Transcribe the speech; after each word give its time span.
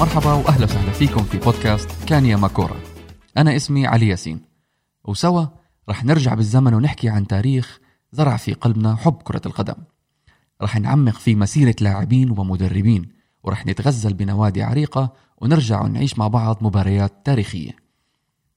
مرحبا 0.00 0.32
وأهلا 0.32 0.64
وسهلا 0.64 0.92
فيكم 0.92 1.22
في 1.24 1.38
بودكاست 1.38 1.88
كان 2.06 2.26
يا 2.26 2.36
ما 2.36 2.43
كورة. 2.43 2.76
أنا 3.36 3.56
اسمي 3.56 3.86
علي 3.86 4.08
ياسين. 4.08 4.40
وسوا 5.04 5.44
رح 5.88 6.04
نرجع 6.04 6.34
بالزمن 6.34 6.74
ونحكي 6.74 7.08
عن 7.08 7.26
تاريخ 7.26 7.78
زرع 8.12 8.36
في 8.36 8.52
قلبنا 8.52 8.96
حب 8.96 9.22
كرة 9.22 9.42
القدم. 9.46 9.74
رح 10.62 10.76
نعمق 10.76 11.14
في 11.14 11.34
مسيرة 11.34 11.74
لاعبين 11.80 12.30
ومدربين 12.30 13.08
ورح 13.44 13.66
نتغزل 13.66 14.14
بنوادي 14.14 14.62
عريقة 14.62 15.12
ونرجع 15.38 15.82
ونعيش 15.82 16.18
مع 16.18 16.28
بعض 16.28 16.58
مباريات 16.60 17.12
تاريخية. 17.24 17.89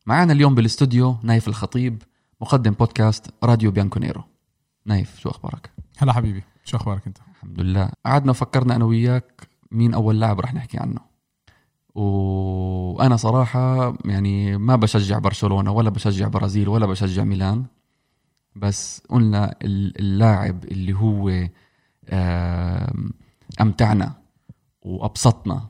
معنا 0.05 0.34
اليوم 0.34 0.55
بالاستوديو 0.55 1.17
نايف 1.23 1.48
الخطيب 1.48 2.03
مقدم 2.41 2.71
بودكاست 2.71 3.31
راديو 3.43 3.71
بيانكونيرو 3.71 4.23
نايف 4.85 5.20
شو 5.20 5.29
أخبارك؟ 5.29 5.71
هلا 5.98 6.13
حبيبي 6.13 6.43
شو 6.66 6.77
أخبارك 6.77 7.07
أنت؟ 7.07 7.17
الحمد 7.35 7.59
لله. 7.59 7.89
قعدنا 8.05 8.31
وفكرنا 8.31 8.76
أنا 8.76 8.85
وياك 8.85 9.48
مين 9.71 9.93
أول 9.93 10.20
لاعب 10.20 10.39
رح 10.39 10.53
نحكي 10.53 10.77
عنه. 10.79 10.99
وأنا 11.95 13.16
صراحة 13.16 13.93
يعني 14.05 14.57
ما 14.57 14.76
بشجع 14.76 15.20
برشلونة 15.20 15.71
ولا 15.71 15.89
بشجع 15.89 16.27
برازيل 16.27 16.67
ولا 16.70 16.85
بشجع 16.85 17.23
ميلان 17.23 17.65
بس 18.55 19.01
قلنا 19.09 19.55
ال- 19.62 19.99
اللاعب 19.99 20.63
اللي 20.65 20.93
هو 20.93 21.48
آم، 22.09 23.13
أمتعنا 23.62 24.13
وأبسطنا 24.81 25.70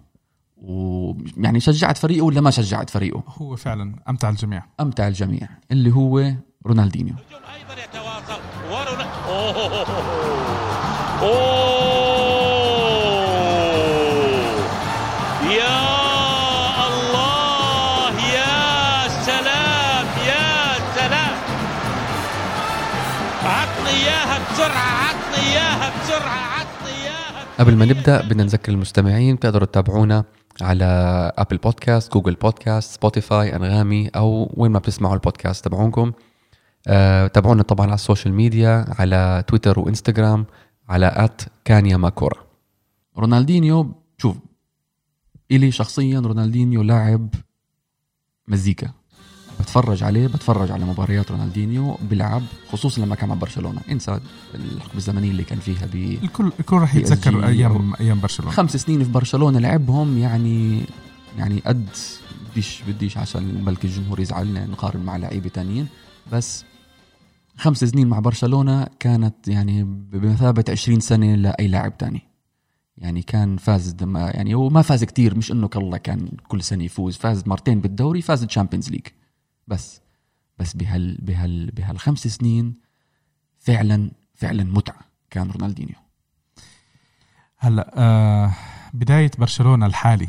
ويعني 0.63 1.59
شجعت 1.59 1.97
فريقه 1.97 2.25
ولا 2.25 2.41
ما 2.41 2.51
شجعت 2.51 2.89
فريقه؟ 2.89 3.23
هو 3.37 3.55
فعلا 3.55 3.95
أمتع 4.09 4.29
الجميع. 4.29 4.63
أمتع 4.79 5.07
الجميع. 5.07 5.47
اللي 5.71 5.91
هو 5.91 6.31
رونالدينيو. 6.65 7.13
أيضا 7.55 7.73
يتواصل. 7.83 8.41
ورنا 8.71 9.03
أوه! 9.27 9.85
أوه! 13.73 14.63
يا 15.51 15.79
الله! 16.87 18.11
يا 18.33 19.07
سلام! 19.25 20.05
يا 20.27 20.77
سلام! 20.95 21.35
عطني 23.45 23.89
إياها 23.89 24.39
بسرعة 24.51 24.89
عطني 25.03 25.39
إياها 25.51 25.91
بسرعة 26.03 26.41
عطني 26.55 26.72
قبل 27.59 27.75
ما 27.75 27.85
نبدأ 27.85 28.21
بدنا 28.21 28.43
نذكر 28.43 28.71
المستمعين 28.71 29.35
بتقدروا 29.35 29.65
تتابعونا 29.65 30.25
على 30.61 30.85
ابل 31.37 31.57
بودكاست 31.57 32.13
جوجل 32.13 32.33
بودكاست 32.33 32.95
سبوتيفاي 32.95 33.55
أنغامي 33.55 34.07
أو 34.07 34.53
وين 34.57 34.71
ما 34.71 34.79
بتسمعوا 34.79 35.13
البودكاست 35.13 35.65
تبعونكم. 35.65 36.11
آه، 36.87 37.27
تابعونا 37.27 37.63
طبعا 37.63 37.85
على 37.85 37.95
السوشيال 37.95 38.33
ميديا 38.33 38.85
على 38.99 39.43
تويتر 39.47 39.79
وإنستغرام 39.79 40.45
على 40.89 41.11
at 41.15 41.41
كان 41.65 41.97
يا 41.97 42.03
ما 42.03 42.08
كورة. 42.08 42.37
رونالدينيو 43.17 43.91
شوف 44.17 44.37
إلي 45.51 45.71
شخصيا 45.71 46.19
رونالدينيو 46.19 46.81
لاعب 46.81 47.29
مزيكا. 48.47 48.91
بتفرج 49.63 50.03
عليه 50.03 50.27
بتفرج 50.27 50.71
على 50.71 50.85
مباريات 50.85 51.31
رونالدينيو 51.31 51.97
بيلعب 52.09 52.41
خصوصا 52.71 53.01
لما 53.01 53.15
كان 53.15 53.29
مع 53.29 53.35
برشلونة. 53.35 53.81
انسى 53.91 54.19
الحقبة 54.55 54.97
الزمنية 54.97 55.31
اللي 55.31 55.43
كان 55.43 55.59
فيها 55.59 55.85
ب 55.85 55.95
الكل 56.23 56.51
الكل 56.59 56.77
راح 56.77 56.95
يتذكر 56.95 57.47
أيام 57.47 57.93
أيام 57.99 58.19
برشلونة. 58.19 58.51
خمس 58.51 58.77
سنين 58.77 59.03
في 59.03 59.11
برشلونة 59.11 59.59
لعبهم 59.59 60.17
يعني 60.17 60.81
يعني 61.37 61.59
قد 61.65 61.89
بديش 62.51 62.81
بديش 62.87 63.17
عشان 63.17 63.63
بلكي 63.65 63.87
الجمهور 63.87 64.19
يزعل 64.19 64.69
نقارن 64.69 64.99
مع 64.99 65.17
لعيبة 65.17 65.49
تانيين. 65.49 65.87
بس 66.31 66.65
خمس 67.57 67.83
سنين 67.83 68.07
مع 68.07 68.19
برشلونة 68.19 68.87
كانت 68.99 69.47
يعني 69.47 69.83
بمثابة 69.83 70.63
20 70.69 70.99
سنة 70.99 71.35
لأي 71.35 71.67
لاعب 71.67 71.97
تاني. 71.97 72.21
يعني 72.97 73.21
كان 73.21 73.57
فاز 73.57 73.95
يعني 74.15 74.53
هو 74.53 74.69
ما 74.69 74.81
فاز 74.81 75.03
كتير 75.03 75.37
مش 75.37 75.51
إنه 75.51 75.67
كالله 75.67 75.97
كان 75.97 76.29
كل 76.47 76.63
سنة 76.63 76.83
يفوز. 76.83 77.17
فاز 77.17 77.43
مرتين 77.45 77.81
بالدوري 77.81 78.21
فاز 78.21 78.43
الشامبيونز 78.43 78.89
ليج 78.89 79.07
بس 79.67 80.01
بس 80.59 80.75
بهال 80.75 81.17
بهال 81.21 81.71
بهالخمس 81.71 82.27
سنين 82.27 82.73
فعلا 83.59 84.11
فعلا 84.35 84.63
متعة 84.63 84.99
كان 85.29 85.51
رونالدينيو. 85.51 85.95
هلأ 87.57 87.91
آه 87.95 88.53
بداية 88.93 89.31
برشلونة 89.39 89.85
الحالي 89.85 90.27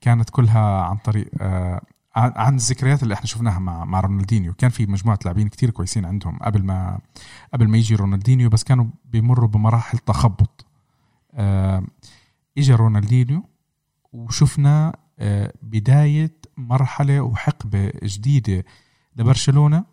كانت 0.00 0.30
كلها 0.30 0.82
عن 0.82 0.96
طريق 0.96 1.30
آه 1.40 1.80
عن 2.16 2.54
الذكريات 2.54 3.02
اللي 3.02 3.14
إحنا 3.14 3.26
شفناها 3.26 3.58
مع 3.58 3.84
مع 3.84 4.00
رونالدينيو. 4.00 4.54
كان 4.54 4.70
في 4.70 4.86
مجموعة 4.86 5.18
لاعبين 5.24 5.48
كتير 5.48 5.70
كويسين 5.70 6.04
عندهم 6.04 6.38
قبل 6.38 6.62
ما 6.62 7.00
قبل 7.54 7.68
ما 7.68 7.78
يجي 7.78 7.94
رونالدينيو 7.94 8.48
بس 8.48 8.64
كانوا 8.64 8.86
بيمروا 9.04 9.48
بمراحل 9.48 9.98
تخبط. 9.98 10.66
آه 11.34 11.84
اجى 12.58 12.74
رونالدينيو 12.74 13.44
وشفنا 14.12 14.96
آه 15.18 15.52
بداية 15.62 16.39
مرحلة 16.68 17.20
وحقبة 17.20 17.92
جديدة 18.04 18.64
لبرشلونة 19.16 19.84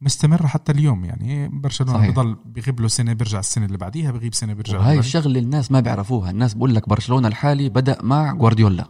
مستمره 0.00 0.46
حتى 0.46 0.72
اليوم. 0.72 1.04
يعني 1.04 1.48
برشلونة 1.48 1.98
صحيح. 1.98 2.10
بضل 2.10 2.36
بيغيب 2.44 2.80
له 2.80 2.88
سنة 2.88 3.12
بيرجع 3.12 3.38
السنة 3.38 3.66
اللي 3.66 3.78
بعديها 3.78 4.10
بيغيب 4.10 4.34
سنة 4.34 4.52
بيرجع 4.52 4.80
اللي 4.80 4.98
الشغلة 4.98 5.40
الناس 5.40 5.72
ما 5.72 5.80
بيعرفوها. 5.80 6.30
الناس 6.30 6.54
بقول 6.54 6.74
لك 6.74 6.88
برشلونة 6.88 7.28
الحالي 7.28 7.68
بدأ 7.68 8.02
مع 8.02 8.32
جوارديولا 8.32 8.86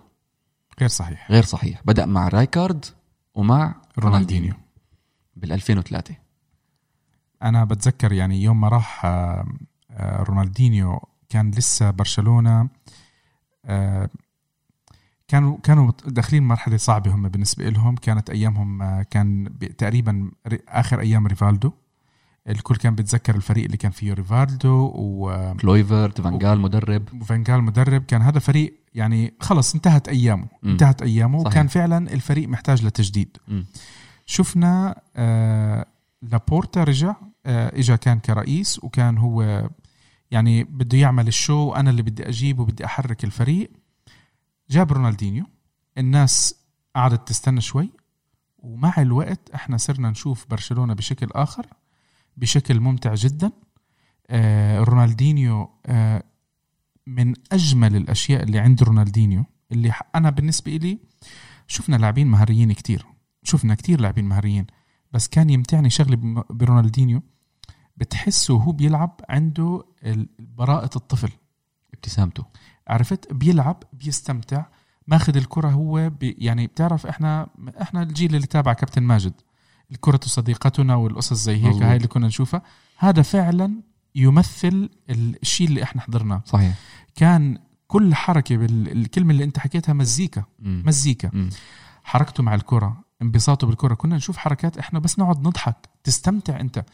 غير 0.81 0.89
صحيح. 0.89 1.31
غير 1.31 1.44
صحيح. 1.44 1.83
بدأ 1.84 2.06
مع 2.06 2.28
رايكارد 2.28 2.84
ومع 3.34 3.75
رونالدينيو. 3.99 4.55
بال 5.37 5.53
2003 5.53 6.15
أنا 7.43 7.65
بتذكر 7.65 8.12
يعني 8.12 8.43
يوم 8.43 8.61
ما 8.61 8.69
راح 8.69 9.05
آه، 9.05 9.47
آه، 9.91 10.23
رونالدينيو 10.23 11.00
كان 11.28 11.50
لسه 11.50 11.91
برشلونة 11.91 12.69
آه، 13.65 14.11
كانوا 15.29 15.59
كانوا 15.62 15.93
داخلين 16.07 16.43
مرحلة 16.43 16.77
صعبة 16.77 17.15
هم 17.15 17.29
بالنسبة 17.29 17.69
لهم 17.69 17.97
كانت 17.97 18.31
أيامهم 18.31 18.83
آه، 18.83 19.03
كان 19.03 19.59
تقريبا 19.79 20.31
آخر 20.69 21.01
أيام 21.01 21.27
ريفالدو. 21.27 21.73
الكل 22.49 22.77
كان 22.77 22.95
بيتذكر 22.95 23.35
الفريق 23.35 23.65
اللي 23.65 23.77
كان 23.77 23.91
فيه 23.91 24.12
ريفالدو 24.12 24.93
و 24.95 25.55
كلويفرت 25.61 26.21
فانجال 26.21 26.61
مدرب. 26.61 27.03
وفانجال 27.21 27.62
مدرب. 27.62 28.03
كان 28.05 28.23
هذا 28.23 28.39
فريق 28.39 28.75
يعني 28.95 29.35
خلص 29.41 29.75
انتهت 29.75 30.09
أيامه 30.09 30.47
مم. 30.62 30.71
انتهت 30.71 31.03
أيامه. 31.03 31.39
صحيح. 31.39 31.53
وكان 31.53 31.67
فعلا 31.67 32.12
الفريق 32.15 32.49
محتاج 32.49 32.85
لتجديد. 32.87 33.37
مم. 33.49 33.67
شفنا 34.27 35.01
آه 35.17 35.87
لابورتا 36.23 36.85
رجع 36.85 37.15
آه 37.47 37.79
اجى 37.79 37.97
كان 37.97 38.19
كرئيس 38.19 38.85
وكان 38.85 39.19
هو 39.19 39.69
يعني 40.31 40.65
بده 40.65 40.99
يعمل 40.99 41.29
ال 41.28 41.37
show 41.37 41.72
أنا 41.73 41.91
اللي 41.91 42.03
بدي 42.03 42.29
أجيب 42.29 42.59
وبدي 42.59 42.85
أحرك 42.85 43.25
الفريق. 43.25 43.71
جاب 44.70 44.92
رونالدينيو. 44.92 45.44
الناس 45.98 46.54
قعدت 46.97 47.28
تستنى 47.28 47.60
شوي 47.60 47.91
ومع 48.58 48.94
الوقت 48.98 49.50
إحنا 49.50 49.76
صرنا 49.76 50.10
نشوف 50.10 50.47
برشلونة 50.50 50.94
بشكل 50.94 51.28
آخر 51.32 51.66
بشكل 52.36 52.80
ممتع 52.80 53.14
جدا. 53.14 53.52
آه 54.30 54.80
رونالدينيو 54.80 55.70
آه 55.86 56.25
من 57.06 57.34
أجمل 57.52 57.97
الأشياء 57.97 58.42
اللي 58.42 58.58
عند 58.58 58.82
رونالدينيو 58.82 59.44
اللي 59.72 59.92
ح- 59.92 60.02
أنا 60.14 60.30
بالنسبة 60.30 60.76
لي 60.76 60.98
شفنا 61.66 61.96
لاعبين 61.96 62.26
مهاريين 62.26 62.72
كتير 62.72 63.06
شفنا 63.42 63.75
كتير 63.75 64.00
لاعبين 64.00 64.25
مهاريين 64.25 64.66
بس 65.12 65.28
كان 65.28 65.50
يمتعني 65.50 65.91
شغله 65.91 66.16
بم- 66.16 66.42
برونالدينيو. 66.50 67.22
بتحسه 67.96 68.54
وهو 68.54 68.72
بيلعب 68.72 69.20
عنده 69.28 69.84
براءة 70.38 70.96
الطفل. 70.96 71.31
ابتسامته. 72.04 72.44
عرفت؟ 72.88 73.32
بيلعب 73.32 73.82
بيستمتع. 73.92 74.65
ماخذ 75.06 75.37
الكرة 75.37 75.69
هو 75.69 76.10
بي 76.10 76.37
يعني 76.38 76.66
بتعرف 76.66 77.06
إحنا 77.06 77.48
إحنا 77.82 78.02
الجيل 78.02 78.34
اللي 78.34 78.46
تابع 78.46 78.73
كابتن 78.73 79.02
ماجد. 79.02 79.32
الكرة 79.93 80.20
صديقتنا 80.25 80.94
والقصص 80.94 81.32
زي 81.32 81.64
هيك. 81.64 81.82
هاي 81.82 81.96
اللي 81.96 82.08
كنا 82.08 82.26
نشوفها. 82.26 82.62
هذا 82.99 83.23
فعلا 83.23 83.82
يمثل 84.14 84.90
الشيء 85.11 85.69
اللي 85.69 85.82
إحنا 85.82 86.02
حضرناه. 86.02 86.43
صحيح. 86.46 86.75
كان 87.14 87.58
كل 87.87 88.14
حركة 88.14 88.56
بالكلمة 88.56 89.31
اللي 89.31 89.44
أنت 89.44 89.58
حكيتها 89.58 89.93
مزيكا. 89.93 90.44
مم. 90.58 90.82
مزيكا. 90.87 91.31
مم. 91.32 91.50
حركته 92.05 92.43
مع 92.43 92.55
الكرة 92.55 93.05
انبساطه 93.23 93.67
بالكرة. 93.67 93.94
كنا 93.94 94.17
نشوف 94.17 94.37
حركات 94.37 94.79
إحنا 94.79 94.99
بس 94.99 95.19
نقعد 95.19 95.46
نضحك. 95.46 95.76
تستمتع 96.05 96.61
أنت. 96.61 96.84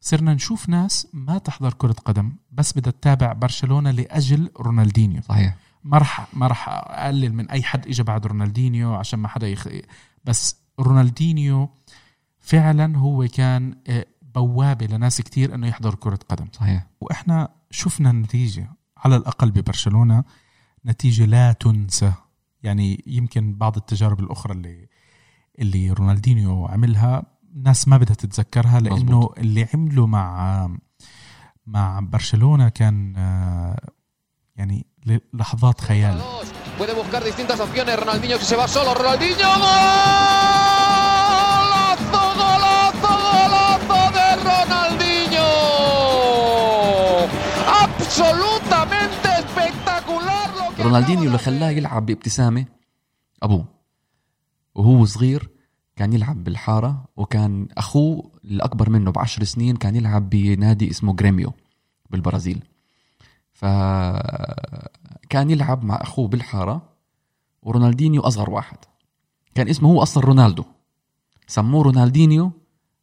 صرنا 0.00 0.34
نشوف 0.34 0.68
ناس 0.68 1.06
ما 1.12 1.38
تحضر 1.38 1.72
كرة 1.72 1.92
قدم 1.92 2.32
بس 2.52 2.78
بدها 2.78 2.92
تتابع 2.92 3.32
برشلونة 3.32 3.90
لأجل 3.90 4.50
رونالدينيو. 4.60 5.22
صحيح. 5.22 5.56
ما 5.84 5.98
رح 5.98 6.34
ما 6.34 6.46
رح 6.46 6.68
أقلل 6.68 7.34
من 7.34 7.50
أي 7.50 7.62
حد 7.62 7.86
اجى 7.86 8.02
بعد 8.02 8.26
رونالدينيو 8.26 8.94
عشان 8.94 9.18
ما 9.18 9.28
حدا 9.28 9.48
يخ... 9.48 9.68
بس 10.24 10.56
رونالدينيو 10.80 11.70
فعلا 12.38 12.98
هو 12.98 13.28
كان 13.28 13.76
آه، 13.88 14.06
بوابة 14.34 14.86
لناس 14.86 15.20
كتير 15.20 15.54
إنه 15.54 15.66
يحضر 15.66 15.94
كرة 15.94 16.18
قدم. 16.28 16.46
صحيح. 16.52 16.86
وإحنا 17.00 17.48
شفنا 17.70 18.10
النتيجة. 18.10 18.70
على 18.96 19.16
الأقل 19.16 19.50
ببرشلونة 19.50 20.24
نتيجة 20.86 21.24
لا 21.24 21.52
تنسى. 21.52 22.12
يعني 22.62 23.04
يمكن 23.06 23.54
بعض 23.54 23.76
التجارب 23.76 24.20
الأخرى 24.20 24.52
اللي 24.52 24.88
اللي 25.58 25.90
رونالدينيو 25.90 26.66
عملها. 26.66 27.22
الناس 27.56 27.88
ما 27.88 27.96
بدها 27.96 28.14
تتذكرها 28.14 28.80
لأنه 28.80 28.96
مزبوط. 28.96 29.38
اللي 29.38 29.68
عمله 29.74 30.06
مع 30.06 30.68
مع 31.66 32.00
برشلونة 32.00 32.68
كان 32.68 33.14
آه، 33.16 33.90
يعني 34.56 34.86
لحظات 35.34 35.80
خيال. 35.80 36.20
رونالدينيو 50.80 51.24
اللي 51.24 51.38
خلاه 51.38 51.70
يلعب 51.70 52.06
بابتسامة. 52.06 52.64
أبوه. 53.42 53.64
وهو 54.74 55.04
صغير. 55.04 55.59
كان 56.00 56.12
يلعب 56.12 56.44
بالحارة 56.44 57.04
وكان 57.16 57.68
أخوه 57.78 58.30
الأكبر 58.44 58.90
منه 58.90 59.10
بعشر 59.10 59.44
سنين 59.44 59.76
كان 59.76 59.96
يلعب 59.96 60.30
بنادي 60.30 60.90
اسمه 60.90 61.14
جريميو 61.14 61.52
بالبرازيل. 62.10 62.64
فكان 63.52 65.50
يلعب 65.50 65.84
مع 65.84 65.94
أخوه 66.02 66.28
بالحارة 66.28 66.88
ورونالدينيو 67.62 68.20
أصغر 68.20 68.50
واحد. 68.50 68.78
كان 69.54 69.68
اسمه 69.68 69.88
هو 69.88 70.02
أصلا 70.02 70.24
رونالدو. 70.24 70.64
سموه 71.46 71.82
رونالدينيو 71.82 72.52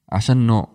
عشانه 0.09 0.67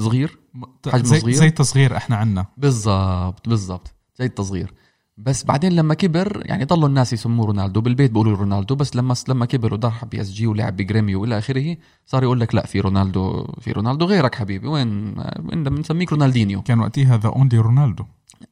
صغير 0.00 0.38
حجمه 0.86 1.04
زي, 1.04 1.20
صغير. 1.20 1.34
زي 1.34 1.50
تصغير 1.50 1.96
إحنا 1.96 2.16
عنا. 2.16 2.46
بالضبط 2.56 3.48
بالضبط 3.48 3.94
زي 4.16 4.24
التصغير. 4.24 4.74
بس 5.16 5.44
بعدين 5.44 5.72
لما 5.72 5.94
كبر 5.94 6.42
يعني 6.44 6.64
ضلوا 6.64 6.88
الناس 6.88 7.12
يسموه 7.12 7.46
رونالدو 7.46 7.80
بالبيت 7.80 8.10
بيقولوا 8.10 8.36
رونالدو 8.36 8.74
بس 8.74 8.96
لما 8.96 9.14
لما 9.28 9.46
كبر 9.46 9.74
وراح 9.74 10.04
بي 10.04 10.20
إس 10.20 10.30
جي 10.30 10.46
ولعب 10.46 10.76
بجريميو 10.76 11.22
وإلى 11.22 11.38
آخره 11.38 11.76
صار 12.06 12.22
يقول 12.22 12.40
لك 12.40 12.54
لا 12.54 12.66
في 12.66 12.80
رونالدو 12.80 13.46
في 13.60 13.72
رونالدو 13.72 14.06
غيرك 14.06 14.34
حبيبي 14.34 14.68
وين 14.68 15.18
انت 15.52 15.68
بنسميك 15.68 16.12
رونالدينيو. 16.12 16.62
كان 16.62 16.80
وقتها 16.80 17.16
the 17.16 17.28
only 17.28 17.58
رونالدو. 17.58 18.04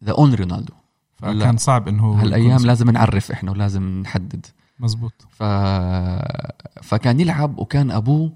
the 0.04 0.12
one 0.12 0.34
رونالدو. 0.34 0.72
فكان 1.16 1.56
صعب 1.56 1.88
إنه 1.88 2.22
هالأيام 2.22 2.66
لازم 2.66 2.90
نعرف 2.90 3.32
إحنا 3.32 3.50
ولازم 3.50 4.00
نحدد. 4.00 4.46
مزبوط 4.80 5.12
ف... 5.30 5.42
فكان 6.82 7.20
يلعب 7.20 7.58
وكان 7.58 7.90
أبوه 7.90 8.32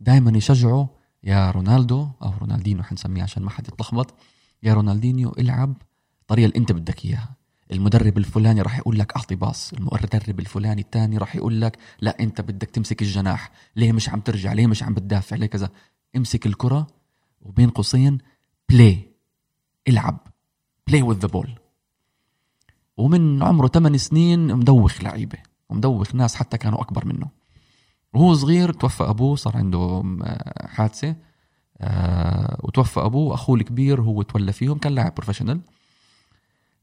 دائما 0.00 0.38
يشجعه 0.38 0.88
يا 1.24 1.50
رونالدو 1.50 2.08
أو 2.22 2.32
رونالدينو 2.40 2.82
حنسميه 2.82 3.22
عشان 3.22 3.42
ما 3.42 3.50
حد 3.50 3.68
يتلخبط 3.68 4.14
يا 4.62 4.74
رونالدينيو 4.74 5.34
العب 5.38 5.74
الطريقة 6.20 6.46
اللي 6.46 6.58
أنت 6.58 6.72
بدك 6.72 7.04
إياها. 7.04 7.39
المدرب 7.72 8.18
الفلاني 8.18 8.62
راح 8.62 8.78
يقول 8.78 8.98
لك 8.98 9.16
أعطي 9.16 9.34
pass. 9.34 9.72
المدرب 9.72 10.40
الفلاني 10.40 10.80
الثاني 10.80 11.18
راح 11.18 11.36
يقول 11.36 11.60
لك 11.60 11.78
لا 12.00 12.20
أنت 12.20 12.40
بدك 12.40 12.70
تمسك 12.70 13.02
الجناح. 13.02 13.50
ليه 13.76 13.92
مش 13.92 14.08
عم 14.08 14.20
ترجع؟ 14.20 14.52
ليه 14.52 14.66
مش 14.66 14.82
عم 14.82 14.94
بتدافع؟ 14.94 15.36
ليه 15.36 15.46
كذا؟ 15.46 15.70
امسك 16.16 16.46
الكرة 16.46 16.86
وبين 17.42 17.70
قوسين 17.70 18.18
play 18.68 19.08
العب. 19.88 20.18
play 20.86 21.02
with 21.02 21.18
the 21.18 21.28
ball 21.28 21.50
ومن 22.96 23.42
عمره 23.42 23.68
8 23.68 23.98
سنين 23.98 24.54
مدوخ 24.54 25.02
لعيبة. 25.02 25.38
ومدوخ 25.68 26.14
ناس 26.14 26.34
حتى 26.34 26.58
كانوا 26.58 26.80
أكبر 26.80 27.06
منه. 27.06 27.26
وهو 28.14 28.34
صغير 28.34 28.72
توفى 28.72 29.02
أبوه 29.04 29.36
صار 29.36 29.56
عنده 29.56 30.04
آه، 30.24 30.66
حادثة. 30.66 31.16
آه، 31.80 32.60
وتوفى 32.62 33.00
أبوه 33.00 33.30
واخوه 33.30 33.56
الكبير 33.56 34.00
هو 34.00 34.22
تولى 34.22 34.52
فيهم 34.52 34.78
كان 34.78 34.94
لاعب 34.94 35.14
professional 35.14 35.60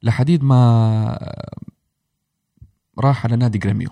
لحديد 0.03 0.43
ما 0.43 1.19
راح 2.99 3.25
على 3.25 3.35
نادي 3.35 3.57
جريميو. 3.57 3.89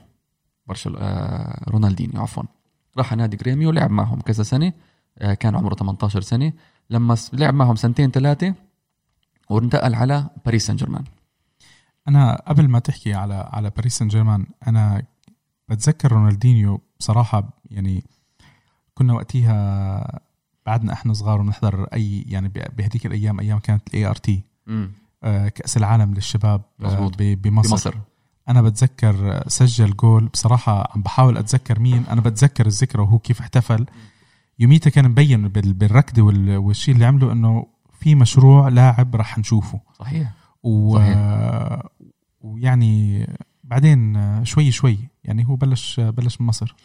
برشل 0.67 0.95
آه، 0.97 1.69
رونالدينيو 1.69 2.21
عفوا. 2.21 2.43
راح 2.97 3.11
على 3.11 3.21
نادي 3.21 3.37
جريميو 3.37 3.71
لعب 3.71 3.91
معهم 3.91 4.21
كذا 4.21 4.43
سنة 4.43 4.73
آه، 5.17 5.33
كان 5.33 5.55
عمره 5.55 5.75
18 5.75 6.21
سنة. 6.21 6.53
لما 6.89 7.17
لعب 7.33 7.53
معهم 7.53 7.75
سنتين 7.75 8.11
ثلاثة 8.11 8.53
وانتقل 9.49 9.95
على 9.95 10.29
باريس 10.45 10.65
سان 10.67 10.75
جيرمان 10.75 11.03
أنا 12.07 12.41
قبل 12.47 12.67
ما 12.67 12.79
تحكي 12.79 13.13
على 13.13 13.49
على 13.53 13.69
باريس 13.69 13.97
سان 13.97 14.07
جيرمان 14.07 14.45
أنا 14.67 15.03
بتذكر 15.69 16.11
رونالدينيو 16.11 16.81
بصراحة 16.99 17.49
يعني 17.71 18.03
كنا 18.93 19.13
وقتها 19.13 20.19
بعدنا 20.65 20.93
إحنا 20.93 21.13
صغار 21.13 21.41
ونحضر 21.41 21.83
اي 21.83 22.21
يعني 22.27 22.49
بهذيك 22.49 23.05
الأيام 23.05 23.39
أيام 23.39 23.59
كانت 23.59 23.87
الاي 23.87 24.05
ار 24.05 24.15
تي 24.15 24.43
كأس 25.47 25.77
العالم 25.77 26.13
للشباب 26.13 26.61
آه، 26.81 26.85
مزبوط. 26.85 27.13
بمصر, 27.19 27.69
بمصر. 27.69 27.93
أنا 28.49 28.61
بتذكر 28.61 29.31
آه، 29.31 29.43
سجل 29.47 29.95
جول. 29.95 30.25
بصراحة 30.27 30.91
عم 30.95 31.01
بحاول 31.01 31.37
أتذكر 31.37 31.79
مين. 31.79 32.03
أنا 32.09 32.21
بتذكر 32.21 32.65
الذكرى 32.65 33.01
وهو 33.01 33.19
كيف 33.19 33.39
احتفل. 33.39 33.85
يوميتها 34.59 34.89
كان 34.89 35.09
مبين 35.09 35.47
بال- 35.47 35.73
بالركضه 35.73 36.21
وال- 36.21 36.57
والشيء 36.57 36.93
اللي 36.93 37.05
عمله 37.05 37.31
إنه 37.31 37.65
في 37.99 38.15
مشروع 38.15 38.67
لاعب 38.69 39.15
رح 39.15 39.37
نشوفه. 39.37 39.79
صحيح. 39.99 40.31
و... 40.63 40.97
صحيح. 40.97 41.17
ويعني 42.41 43.27
بعدين 43.63 44.17
شوي 44.45 44.71
شوي. 44.71 44.97
يعني 45.23 45.47
هو 45.47 45.55
بلش 45.55 45.99
بلش 45.99 46.41
من 46.41 46.47
مصر. 46.47 46.75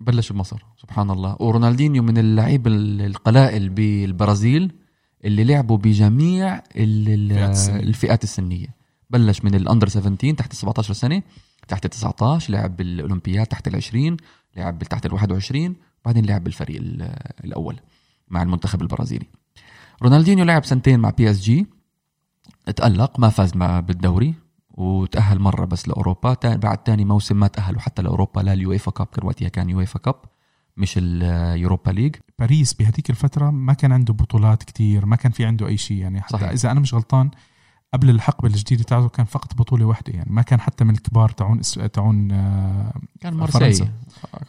بلش 0.00 0.32
بمصر. 0.32 0.64
سبحان 0.76 1.10
الله. 1.10 1.36
ورونالدينيو 1.40 2.02
من 2.02 2.18
اللعيب 2.18 2.66
ال- 2.66 3.02
القلائل 3.02 3.68
بالبرازيل. 3.68 4.72
اللي 5.26 5.44
لعبوا 5.44 5.76
بجميع 5.76 6.54
ال- 6.56 6.62
ال- 6.76 7.32
الفئات 7.68 8.24
السنية. 8.24 8.66
بلش 9.10 9.44
من 9.44 9.54
ال 9.54 9.60
under 9.60 9.88
17 9.88 10.34
تحت 10.34 10.52
17 10.52 10.94
سنة 10.94 11.22
تحت 11.68 11.86
19 11.86 12.52
لعب 12.52 12.76
بالأولمبياد 12.76 13.46
تحت 13.46 13.68
ال 13.68 13.76
20 13.76 14.16
لعب 14.56 14.78
تحت 14.84 15.06
ال 15.06 15.12
21 15.14 15.76
بعدين 16.04 16.24
لعب 16.26 16.44
بالفريق 16.44 16.76
ال- 16.80 17.16
الأول 17.44 17.76
مع 18.28 18.42
المنتخب 18.42 18.82
البرازيلي. 18.82 19.26
رونالدينيو 20.02 20.44
لعب 20.44 20.64
سنتين 20.64 21.00
مع 21.00 21.10
PSG 21.10 21.66
تألق 22.76 23.20
ما 23.20 23.28
فاز 23.28 23.56
مع 23.56 23.80
بالدوري 23.80 24.34
وتأهل 24.70 25.38
مرة 25.38 25.64
بس 25.64 25.88
لأوروبا 25.88 26.34
بعد 26.44 26.78
تاني 26.78 27.04
موسم 27.04 27.36
ما 27.40 27.46
تأهلوا 27.46 27.80
حتى 27.80 28.02
لأوروبا 28.02 28.40
لا 28.40 28.52
ال 28.52 28.60
UEFA 28.60 28.90
Cup 28.90 29.06
كان 29.06 29.26
وقتها 29.26 29.48
كان 29.48 29.70
UEFA 29.70 29.98
Cup. 29.98 30.14
مش 30.76 30.94
ال 31.02 31.15
Europa 31.15 31.90
League. 31.90 32.16
باريس 32.38 32.74
بهذيك 32.74 33.10
الفترة 33.10 33.50
ما 33.50 33.72
كان 33.72 33.92
عنده 33.92 34.14
بطولات 34.14 34.62
كتير 34.62 35.06
ما 35.06 35.16
كان 35.16 35.32
في 35.32 35.44
عنده 35.44 35.66
أي 35.66 35.76
شيء. 35.76 35.96
يعني 35.96 36.20
حتى 36.20 36.32
صحيح. 36.32 36.50
إذا 36.50 36.70
أنا 36.70 36.80
مش 36.80 36.94
غلطان 36.94 37.30
قبل 37.94 38.10
الحقبة 38.10 38.48
الجديدة 38.48 38.82
تاعته 38.82 39.08
كان 39.08 39.26
فقط 39.26 39.54
بطولة 39.54 39.84
واحدة. 39.84 40.12
يعني 40.12 40.32
ما 40.32 40.42
كان 40.42 40.60
حتى 40.60 40.84
من 40.84 40.94
الكبار 40.94 41.28
تاعون 41.28 41.60
إس- 41.62 41.90
تاعون 41.90 42.32
آه، 42.32 42.92
كان 43.20 43.46
فرنسا. 43.46 43.88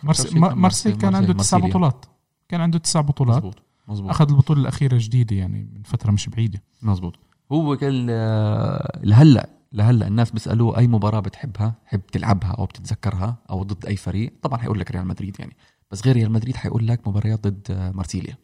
مارسيل 0.03 0.39
مرس... 0.39 0.53
م- 0.53 0.61
مرسي 0.61 0.91
كان 0.91 1.15
عنده 1.15 1.33
تسع. 1.33 1.57
بطولات. 1.57 2.05
كان 2.49 2.61
عنده 2.61 2.79
تسع 2.79 3.01
بطولات. 3.01 3.37
مزبوط 3.37 3.61
مزبوط 3.87 4.09
أخذ 4.09 4.29
البطولة 4.29 4.61
الأخيرة 4.61 4.97
جديدة 5.01 5.35
يعني 5.35 5.69
من 5.75 5.81
فترة 5.83 6.11
مش 6.11 6.29
بعيدة. 6.29 6.63
مزبوط 6.81 7.15
هو 7.51 7.77
كان 7.77 8.07
آه، 8.09 8.99
لهلأ 9.03 9.49
لهلأ 9.73 10.07
الناس 10.07 10.31
بيسألوه 10.31 10.77
أي 10.77 10.87
مباراة 10.87 11.19
بتحبها؟ 11.19 11.73
حب 11.85 12.01
تلعبها 12.11 12.51
أو 12.51 12.65
بتتذكرها 12.65 13.37
أو 13.49 13.63
ضد 13.63 13.85
أي 13.85 13.95
فريق؟ 13.95 14.33
طبعا 14.41 14.57
حيقول 14.59 14.79
لك 14.79 14.91
ريال 14.91 15.07
مدريد 15.07 15.35
يعني. 15.39 15.55
بس 15.91 16.05
غير 16.05 16.15
ريال 16.15 16.31
مدريد 16.31 16.55
حيقول 16.55 16.87
لك 16.87 17.07
مباريات 17.07 17.47
ضد 17.47 17.67
آه، 17.71 17.91
مارسيليا. 17.91 18.37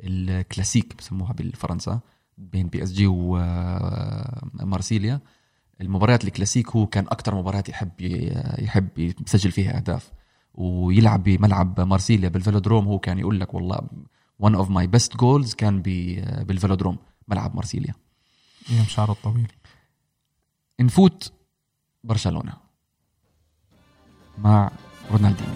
الكلاسيك 0.00 0.96
بسموها 0.96 1.32
بالفرنسا 1.32 2.00
بين 2.38 2.68
PSG 2.68 3.06
ومارسيليا 4.60 5.20
المباريات 5.80 6.24
الكلاسيك 6.24 6.70
هو 6.70 6.86
كان 6.86 7.04
أكثر 7.04 7.34
مباريات 7.34 7.68
يحب 7.68 7.90
يحب 8.58 8.88
يسجل 8.98 9.50
فيها 9.52 9.76
أهداف. 9.76 10.10
ويلعب 10.54 11.22
بملعب 11.22 11.80
مارسيليا 11.80 12.28
بالفيلودروم 12.28 12.86
هو 12.86 12.98
كان 12.98 13.18
يقول 13.18 13.40
لك 13.40 13.54
والله 13.54 13.78
one 14.42 14.54
of 14.54 14.66
my 14.68 14.86
best 14.98 15.12
goals 15.16 15.54
كان 15.56 15.82
ب- 15.82 16.46
بالفيلودروم 16.46 16.98
ملعب 17.28 17.54
مارسيليا. 17.56 17.94
أيام 18.70 18.84
شعره 18.84 19.12
الطويل 19.12 19.52
نفوت 20.80 21.32
برشلونة 22.04 22.52
مع 24.38 24.70
رونالدينيو. 25.10 25.54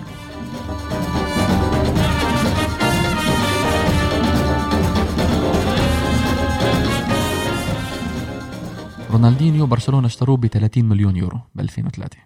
رونالدينيو 9.14 9.66
برشلونه 9.66 10.06
اشتروه 10.06 10.36
ب 10.36 10.46
30 10.46 10.84
مليون 10.84 11.16
يورو 11.16 11.40
ب 11.54 11.60
2003 11.60 12.18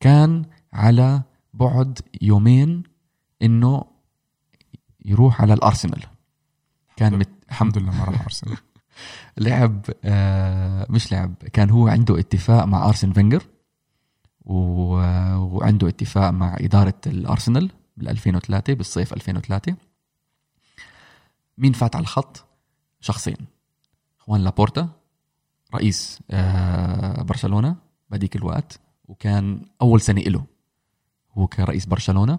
كان 0.00 0.44
على 0.72 1.22
بعد 1.54 1.98
يومين 2.22 2.82
إنه 3.42 3.84
يروح 5.04 5.40
على 5.42 5.54
الأرسنال. 5.54 6.02
كان 6.96 7.18
مت... 7.18 7.28
الحمد 7.48 7.78
لله 7.78 7.90
ما 7.98 8.04
راح 8.04 8.22
أرسنال 8.22 8.56
لعب 9.38 9.86
آه 10.04 10.86
مش 10.90 11.12
لعب 11.12 11.34
كان 11.52 11.70
هو 11.70 11.88
عنده 11.88 12.18
اتفاق 12.18 12.64
مع 12.64 12.88
أرسن 12.88 13.12
فينجر 13.12 13.42
و- 14.44 15.36
وعنده 15.36 15.88
اتفاق 15.88 16.30
مع 16.30 16.56
إدارة 16.60 17.00
الأرسنال 17.06 17.70
بال 17.96 18.08
2003 18.08 18.74
بالصيف 18.74 19.12
2003 19.12 19.76
مين 21.58 21.72
فات 21.72 21.96
على 21.96 22.02
الخط؟ 22.02 22.44
شخصين. 23.00 23.36
خوان 24.18 24.40
لابورتا 24.44 24.88
رئيس 25.74 26.20
آه 26.30 27.22
برشلونة 27.22 27.76
بهذيك 28.10 28.36
الوقت 28.36 28.80
وكان 29.08 29.66
أول 29.82 30.00
سنه 30.00 30.20
له 30.20 30.44
هو 31.38 31.46
كرئيس 31.46 31.86
برشلونة 31.86 32.38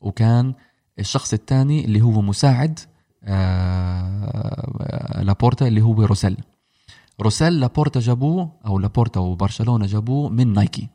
وكان 0.00 0.54
الشخص 0.98 1.32
الثاني 1.32 1.84
اللي 1.84 2.00
هو 2.00 2.22
مساعد 2.22 2.80
آه 3.24 5.22
لابورتا 5.22 5.66
اللي 5.66 5.82
هو 5.82 6.04
روسيل. 6.04 6.36
روسيل 7.20 7.60
لابورتا 7.60 8.00
جابوه 8.00 8.52
أو 8.66 8.78
لابورتا 8.78 9.20
وبرشلونة 9.20 9.86
جابوه 9.86 10.28
من 10.28 10.52
نايكي 10.52 10.88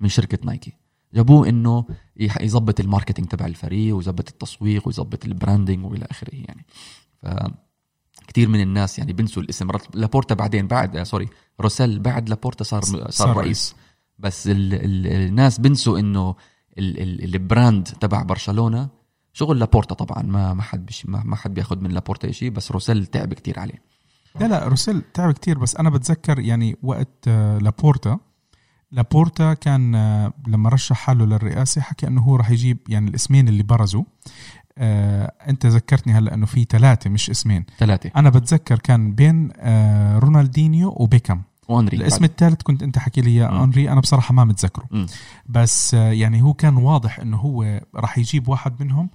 من 0.00 0.08
شركة 0.08 0.38
نايكي. 0.44 0.72
جابوه 1.14 1.48
إنه 1.48 1.84
يظبط 2.16 2.80
ال 2.80 2.85
marketing 2.85 3.28
تبع 3.28 3.46
الفريق 3.46 3.96
ويظبط 3.96 4.28
التسويق 4.28 4.86
ويظبط 4.86 5.24
ال 5.24 5.31
branding 5.31 5.84
وإلى 5.84 6.06
آخره 6.10 6.34
يعني. 6.34 6.66
ف 7.22 7.26
كثير 8.26 8.48
من 8.48 8.60
الناس 8.60 8.98
يعني 8.98 9.12
بنسوا 9.12 9.42
الاسم. 9.42 9.68
لابورتا 9.94 10.34
بعدين 10.34 10.66
بعد 10.66 10.96
آه، 10.96 11.02
sorry 11.02 11.28
روسيل 11.60 11.98
بعد 11.98 12.28
لابورتا 12.28 12.64
صار 12.64 12.82
صار, 12.82 13.10
صار 13.10 13.36
رئيس. 13.36 13.74
بس 14.18 14.46
ال 14.46 14.74
ال 14.74 15.06
الناس 15.06 15.58
بنسوا 15.60 15.98
إنه 15.98 16.34
ال 16.78 17.00
ال 17.02 17.34
ال 17.34 17.42
brand 17.42 17.84
تبع 17.84 18.22
برشلونة 18.22 18.88
شغل 19.32 19.58
لابورتا 19.58 19.94
طبعا. 19.94 20.22
ما 20.22 20.54
ما 20.54 20.62
حد 20.62 20.90
ما, 21.04 21.36
حد 21.36 21.54
بياخذ 21.54 21.80
من 21.80 21.90
لابورتا 21.90 22.32
شيء 22.32 22.50
بس 22.50 22.72
روسيل 22.72 23.06
تعب 23.06 23.34
كتير 23.34 23.58
عليه. 23.58 23.82
لا 24.40 24.46
لا 24.46 24.68
روسيل 24.68 25.02
تعب 25.14 25.32
كتير 25.32 25.58
بس 25.58 25.76
أنا 25.76 25.90
بتذكر 25.90 26.38
يعني 26.38 26.76
وقت 26.82 27.28
آه، 27.28 27.58
لابورتا. 27.58 28.18
لابورتا 28.92 29.54
كان 29.54 29.94
آه، 29.94 30.32
لما 30.48 30.68
رشح 30.68 30.96
حاله 30.96 31.26
للرئاسة 31.26 31.80
حكى 31.80 32.06
إنه 32.06 32.22
هو 32.22 32.36
راح 32.36 32.50
يجيب 32.50 32.78
يعني 32.88 33.10
الاسمين 33.10 33.48
اللي 33.48 33.62
برزوا. 33.62 34.04
آه 34.78 35.32
أنت 35.48 35.66
ذكرتني 35.66 36.12
هلا 36.12 36.34
إنه 36.34 36.46
في 36.46 36.66
ثلاثة 36.70 37.10
مش 37.10 37.30
اسمين 37.30 37.64
ثلاثة 37.78 38.10
أنا 38.16 38.30
بتذكر 38.30 38.78
كان 38.78 39.14
بين 39.14 39.50
آه 39.56 40.18
رونالدينيو 40.18 40.94
وبيكم 40.96 41.42
وأنري 41.68 41.96
الاسم. 41.96 42.24
الثالث 42.24 42.62
كنت 42.62 42.82
أنت 42.82 42.98
حكي 42.98 43.20
لي 43.20 43.30
إياه. 43.30 43.64
أنري 43.64 43.90
أنا 43.90 44.00
بصراحة 44.00 44.34
ما 44.34 44.44
متذكره. 44.44 45.06
بس 45.46 45.94
آه، 45.94 46.12
يعني 46.12 46.42
هو 46.42 46.54
كان 46.54 46.76
واضح 46.76 47.20
إنه 47.20 47.36
هو 47.36 47.80
راح 47.94 48.18
يجيب 48.18 48.48
واحد 48.48 48.82
منهم 48.82 49.10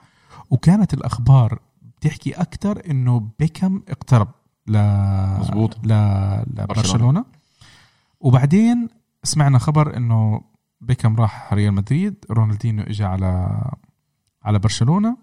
وكانت 0.49 0.93
الأخبار 0.93 1.59
بتحكي 1.81 2.31
أكثر 2.31 2.81
إنه 2.89 3.29
بيكم 3.39 3.81
اقترب 3.89 4.27
ل 4.67 4.77
مزبوط. 5.39 5.77
ل... 5.85 5.93
لبرشلونة 6.47 7.25
وبعدين 8.19 8.87
سمعنا 9.23 9.59
خبر 9.59 9.97
إنه 9.97 10.41
بيكم 10.81 11.15
راح 11.15 11.53
ريال 11.53 11.73
مدريد 11.73 12.15
رونالدينيو 12.31 12.85
اجى 12.85 13.03
على 13.03 13.61
على 14.43 14.59
برشلونة 14.59 15.17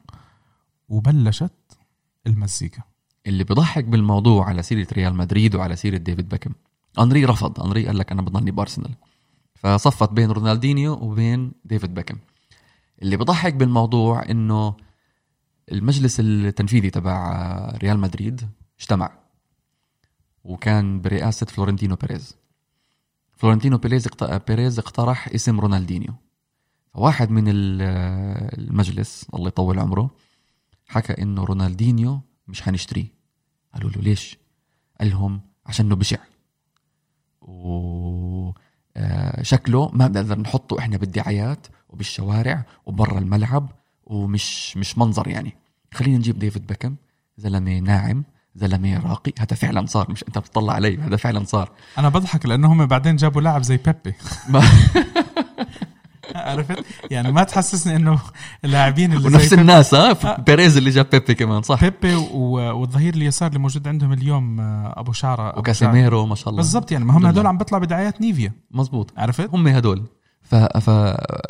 وبلشت 0.89 1.79
المزيكا. 2.27 2.83
اللي 3.27 3.45
بضحك 3.45 3.85
بالموضوع 3.85 4.49
على 4.49 4.63
سيرة 4.63 4.87
ريال 4.93 5.15
مدريد 5.15 5.55
وعلى 5.55 5.77
سيرة 5.77 5.97
ديفيد 5.97 6.29
بيكم 6.29 6.53
أنري 6.99 7.25
رفض. 7.25 7.61
أنري 7.61 7.87
قال 7.87 7.99
لك 7.99 8.13
أنا 8.13 8.23
بضلني 8.23 8.51
بأرسنال 8.51 8.95
فصفت 9.55 10.13
بين 10.13 10.31
رونالدينيو 10.31 10.93
وبين 10.93 11.53
ديفيد 11.65 11.95
بيكم 11.95 12.19
اللي 13.03 13.17
بضحك 13.17 13.55
بالموضوع 13.55 14.31
إنه 14.31 14.77
المجلس 15.73 16.21
التنفيذي 16.21 16.91
تبع 16.91 17.33
ريال 17.83 17.99
مدريد 17.99 18.49
اجتمع. 18.81 19.19
وكان 20.45 21.01
برئاسة 21.01 21.47
فلورنتينو 21.47 21.97
بيريز. 21.97 22.37
فلورنتينو 23.37 23.79
بيريز 23.79 24.09
بيريز 24.49 24.79
اقترح 24.79 25.29
اسم 25.29 25.61
رونالدينيو. 25.61 26.15
فواحد 26.95 27.31
من 27.31 27.49
ال- 27.49 27.83
المجلس 28.61 29.27
الله 29.35 29.49
يطول 29.49 29.79
عمره 29.79 30.11
حكى 30.89 31.23
إنه 31.23 31.45
رونالدينيو 31.45 32.21
مش 32.49 32.63
حنشتريه. 32.63 33.07
قالوا 33.75 33.91
له 33.91 34.03
ليش؟ 34.03 34.39
قال 35.01 35.11
لهم 35.11 35.41
عشانه 35.67 35.97
بشع. 35.97 36.19
و 37.43 38.53
آه، 38.97 39.43
شكله 39.43 39.91
ما 39.93 40.07
بنقدر 40.07 40.39
نحطه 40.39 40.79
إحنا 40.79 40.97
بالدعايات 40.97 41.67
وبالشوارع 41.89 42.65
وبرا 42.87 43.19
الملعب 43.19 43.73
ومش 44.05 44.77
مش 44.77 44.99
منظر 44.99 45.29
يعني. 45.29 45.57
خلينا 45.95 46.19
نجيب 46.19 46.39
ديفيد 46.39 46.67
بيكم 46.67 46.97
زلمة 47.37 47.79
ناعم 47.79 48.25
زلمة 48.55 48.99
راقي. 48.99 49.33
هذا 49.39 49.57
فعلا 49.57 49.87
صار 49.87 50.11
مش 50.11 50.25
أنت 50.29 50.39
بتطلع 50.39 50.73
علي 50.73 50.99
هذا 50.99 51.17
فعلا 51.17 51.45
صار. 51.45 51.73
أنا 51.99 52.09
بضحك 52.09 52.47
لأنه 52.47 52.73
هم 52.73 52.87
بعدين 52.87 53.17
جابوا 53.17 53.41
لاعب 53.41 53.63
زي 53.63 53.77
بيبي. 53.77 54.17
عرفت؟ 56.41 56.85
يعني 57.11 57.33
ما 57.33 57.43
تحسسني 57.43 57.97
إنه 57.97 58.19
اللاعبين 58.65 59.13
اللي 59.13 59.27
ونفس 59.27 59.53
الناس 59.53 59.95
ها؟ 59.95 60.37
بيريز 60.47 60.77
اللي 60.77 60.91
جاب 60.91 61.07
بيبي 61.13 61.35
كمان 61.35 61.63
صح؟ 61.63 61.85
بيبي 61.85 62.15
والظهير 62.15 63.15
اليسار 63.15 63.49
اللي 63.49 63.59
موجود 63.59 63.89
عندهم 63.89 64.13
اليوم 64.13 64.61
آه، 64.61 64.95
أبو 64.97 65.13
شعره. 65.13 65.59
وكاسيميرو 65.59 66.27
ما 66.27 66.35
شاء 66.35 66.49
الله. 66.49 66.57
بالضبط 66.57 66.93
يعني 66.93 67.05
ما 67.05 67.17
هم 67.17 67.27
هدول. 67.27 67.47
عم 67.47 67.59
بيطلع 67.59 67.79
بدعايات 67.79 68.21
نيفيا. 68.21 68.53
مزبوط. 68.71 69.13
عرفت؟ 69.17 69.49
هم 69.53 69.69
هدول 69.69 70.03
ف... 70.43 70.55
ف... 70.55 70.91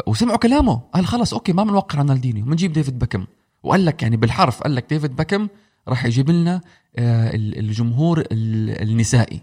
وسمعوا 0.06 0.38
كلامه. 0.38 0.80
قال 0.94 1.06
خلص 1.06 1.34
okay 1.34 1.52
ما 1.52 1.64
بنوقع 1.64 1.98
رونالدينيو 1.98 2.44
بنجيب 2.44 2.72
ديفيد 2.72 2.98
بكم 2.98 3.24
وقال 3.62 3.84
لك 3.84 4.02
يعني 4.02 4.16
بالحرف 4.16 4.62
قال 4.62 4.74
لك 4.74 4.84
ديفيد 4.90 5.16
بكم 5.16 5.48
راح 5.88 6.04
يجيب 6.04 6.30
لنا 6.30 6.60
آه، 6.96 7.34
ال- 7.36 7.58
الجمهور 7.58 8.18
ال- 8.20 8.26
النسائي. 8.90 9.40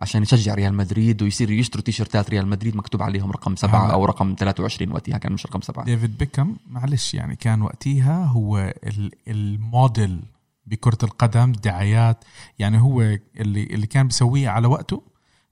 عشان 0.00 0.22
يشجع 0.22 0.54
ريال 0.54 0.74
مدريد 0.74 1.22
ويصير 1.22 1.50
يشتروا 1.50 1.84
تيشيرتات 1.84 2.30
ريال 2.30 2.46
مدريد 2.48 2.76
مكتوب 2.76 3.02
عليهم 3.02 3.30
رقم 3.30 3.56
سبعة 3.56 3.84
هلا. 3.86 3.92
أو 3.92 4.04
رقم 4.04 4.34
23 4.38 4.92
وقتها 4.92 5.18
كان 5.18 5.32
مش 5.32 5.46
رقم 5.46 5.60
سبعة 5.60 5.84
ديفيد 5.84 6.18
بيكم 6.18 6.56
معلش 6.70 7.14
يعني 7.14 7.36
كان 7.36 7.62
وقتها 7.62 8.24
هو 8.24 8.58
ال- 8.86 9.12
الموديل 9.28 10.20
بكرة 10.66 10.98
القدم 11.02 11.52
دعايات 11.52 12.24
يعني 12.58 12.80
هو 12.80 13.00
اللي 13.40 13.62
اللي 13.64 13.86
كان 13.86 14.06
بيسويه 14.06 14.48
على 14.48 14.66
وقته 14.66 15.02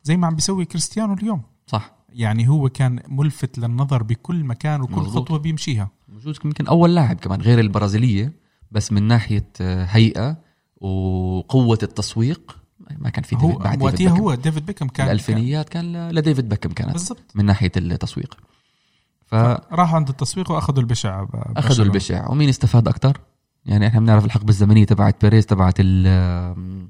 زي 0.03 0.17
ما 0.17 0.27
عم 0.27 0.35
بيسوي 0.35 0.65
كريستيانو 0.65 1.15
اليوم 1.15 1.43
صح 1.67 1.93
يعني 2.13 2.49
هو 2.49 2.69
كان 2.69 3.01
ملفت 3.09 3.59
للنظر 3.59 4.03
بكل 4.03 4.45
مكان 4.45 4.81
وكل 4.81 4.93
مظبوط. 4.93 5.25
خطوة 5.25 5.39
بيمشيها 5.39 5.91
موجود 6.09 6.37
يمكن 6.45 6.67
أول 6.67 6.95
لاعب 6.95 7.17
كمان 7.17 7.41
غير 7.41 7.61
البرازيلية 7.61 8.33
بس 8.71 8.93
من 8.93 9.03
ناحية 9.03 9.49
آه، 9.61 9.85
هيئة 9.85 10.37
وقوة 10.81 11.79
التسويق 11.83 12.59
ما 12.99 13.09
كان 13.11 13.25
في 13.25 13.37
هو 13.37 13.53
بعد 13.59 13.79
ديفيد 13.79 14.09
بكم 14.09 14.21
هو 14.21 14.35
ديفيد 14.35 14.67
بيكم 14.67 14.89
كان 14.89 15.07
الألفينيات 15.07 15.69
كان 15.69 16.11
لديفيد 16.11 16.55
كان 16.55 16.73
كانت 16.73 16.93
بالضبط. 16.93 17.23
من 17.35 17.45
ناحية 17.45 17.73
التسويق. 17.77 18.37
ف 19.27 19.35
راحوا 19.35 19.97
عند 19.97 20.09
التسويق 20.09 20.51
وأخذوا 20.51 20.81
البشع 20.81 21.27
أخذوا. 21.35 21.85
البشع. 21.85 22.29
ومين 22.31 22.49
استفاد 22.49 22.89
أكثر 22.89 23.21
يعني 23.67 23.87
إحنا 23.87 24.01
بنعرف 24.01 24.25
الحقبة 24.25 24.49
الزمنية 24.49 24.85
تبعت 24.85 25.17
بيريز 25.23 25.47
تبعت 25.47 25.75
ال- 25.81 26.89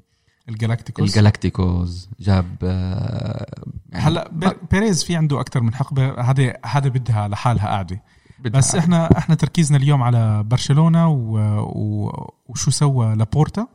الجالاكتيكوس. 0.48 1.08
الجالاكتيكوز 1.08 2.08
جاب 2.20 2.56
آه، 2.62 3.64
يعني 3.92 4.04
هلا 4.04 4.28
بير- 4.32 4.58
بيريز 4.70 5.04
في 5.04 5.16
عنده 5.16 5.40
أكثر 5.40 5.60
من 5.60 5.74
حقبة. 5.74 6.20
هذا 6.20 6.52
هذا 6.66 6.88
بدها 6.88 7.28
لحالها 7.28 7.66
قاعدة. 7.66 8.02
بس 8.44 8.74
إحنا 8.74 9.18
إحنا 9.18 9.34
تركيزنا 9.34 9.76
اليوم 9.78 10.02
على 10.02 10.42
برشلونة 10.42 11.08
و... 11.08 11.38
و... 11.60 12.12
وشو 12.46 12.70
سوى 12.70 13.14
لابورتا 13.14 13.66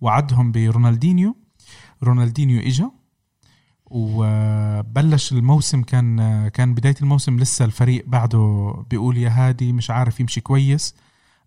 وعدهم 0.00 0.52
برونالدينيو. 0.52 1.36
رونالدينيو 2.02 2.60
إجا. 2.60 2.90
وبلش 3.90 5.32
الموسم 5.32 5.82
كان 5.82 6.48
كان 6.48 6.74
بداية 6.74 6.94
الموسم 7.02 7.38
لسه 7.38 7.64
الفريق 7.64 8.04
بعده 8.06 8.74
بيقول 8.90 9.16
يا 9.16 9.30
هادي 9.30 9.72
مش 9.72 9.90
عارف 9.90 10.20
يمشي 10.20 10.40
كويس. 10.40 10.94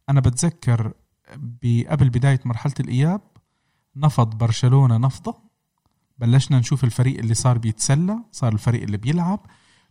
أنا 0.09 0.19
بتذكر 0.21 0.93
قبل 1.89 2.09
بداية 2.09 2.39
مرحلة 2.45 2.73
الإياب 2.79 3.21
نفض 3.95 4.37
برشلونة 4.37 4.97
نفضة. 4.97 5.37
بلشنا 6.17 6.59
نشوف 6.59 6.83
الفريق 6.83 7.19
اللي 7.19 7.33
صار 7.33 7.57
بيتسلى 7.57 8.19
صار 8.31 8.53
الفريق 8.53 8.81
اللي 8.81 8.97
بيلعب. 8.97 9.39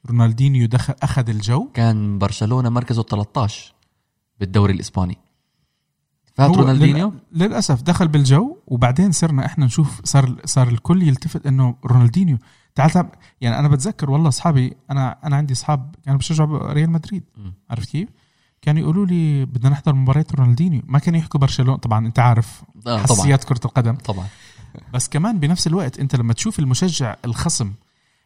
رونالدينيو 0.06 0.66
دخل 0.66 0.94
أخذ 1.02 1.28
الجو. 1.30 1.68
كان 1.74 2.18
برشلونة 2.18 2.68
مركزه 2.68 3.02
13 3.02 3.74
بالدوري 4.40 4.72
الإسباني. 4.72 5.18
فات 6.38 6.56
رونالدينيو؟ 6.56 7.12
لل- 7.32 7.42
للأسف 7.46 7.82
دخل 7.82 8.08
بالجو 8.08 8.56
وبعدين 8.66 9.12
صرنا 9.12 9.46
إحنا 9.46 9.66
نشوف 9.66 10.00
صار 10.04 10.36
صار 10.44 10.68
الكل 10.68 11.02
يلتفت 11.02 11.46
إنه 11.46 11.74
رونالدينيو. 11.86 12.38
تعال 12.74 12.90
تعال 12.90 13.08
يعني 13.40 13.58
أنا 13.58 13.68
بتذكر 13.68 14.10
والله 14.10 14.28
أصحابي 14.28 14.76
أنا 14.90 15.16
أنا 15.24 15.36
عندي 15.36 15.52
أصحاب 15.54 15.94
كانوا 16.04 16.18
بيشجعوا 16.18 16.72
ريال 16.72 16.90
مدريد. 16.90 17.22
عرفت 17.70 17.88
كيف؟ 17.90 18.08
كانوا 18.62 18.80
يقولوا 18.82 19.06
لي 19.06 19.44
بدنا 19.44 19.70
نحضر 19.70 19.94
مباراه 19.94 20.26
رونالدينيو. 20.34 20.82
ما 20.86 20.98
كانوا 20.98 21.18
يحكوا 21.20 21.40
برشلونة 21.40 21.76
طبعا 21.78 22.06
أنت 22.06 22.18
عارف 22.18 22.62
آه، 22.76 22.80
طبعا. 22.84 22.98
حساسيات 23.02 23.44
كرة 23.44 23.60
القدم. 23.64 23.94
طبعا. 23.94 24.26
بس 24.94 25.08
كمان 25.08 25.38
بنفس 25.38 25.66
الوقت 25.66 25.98
أنت 25.98 26.16
لما 26.16 26.32
تشوف 26.32 26.58
المشجع 26.58 27.16
الخصم 27.24 27.72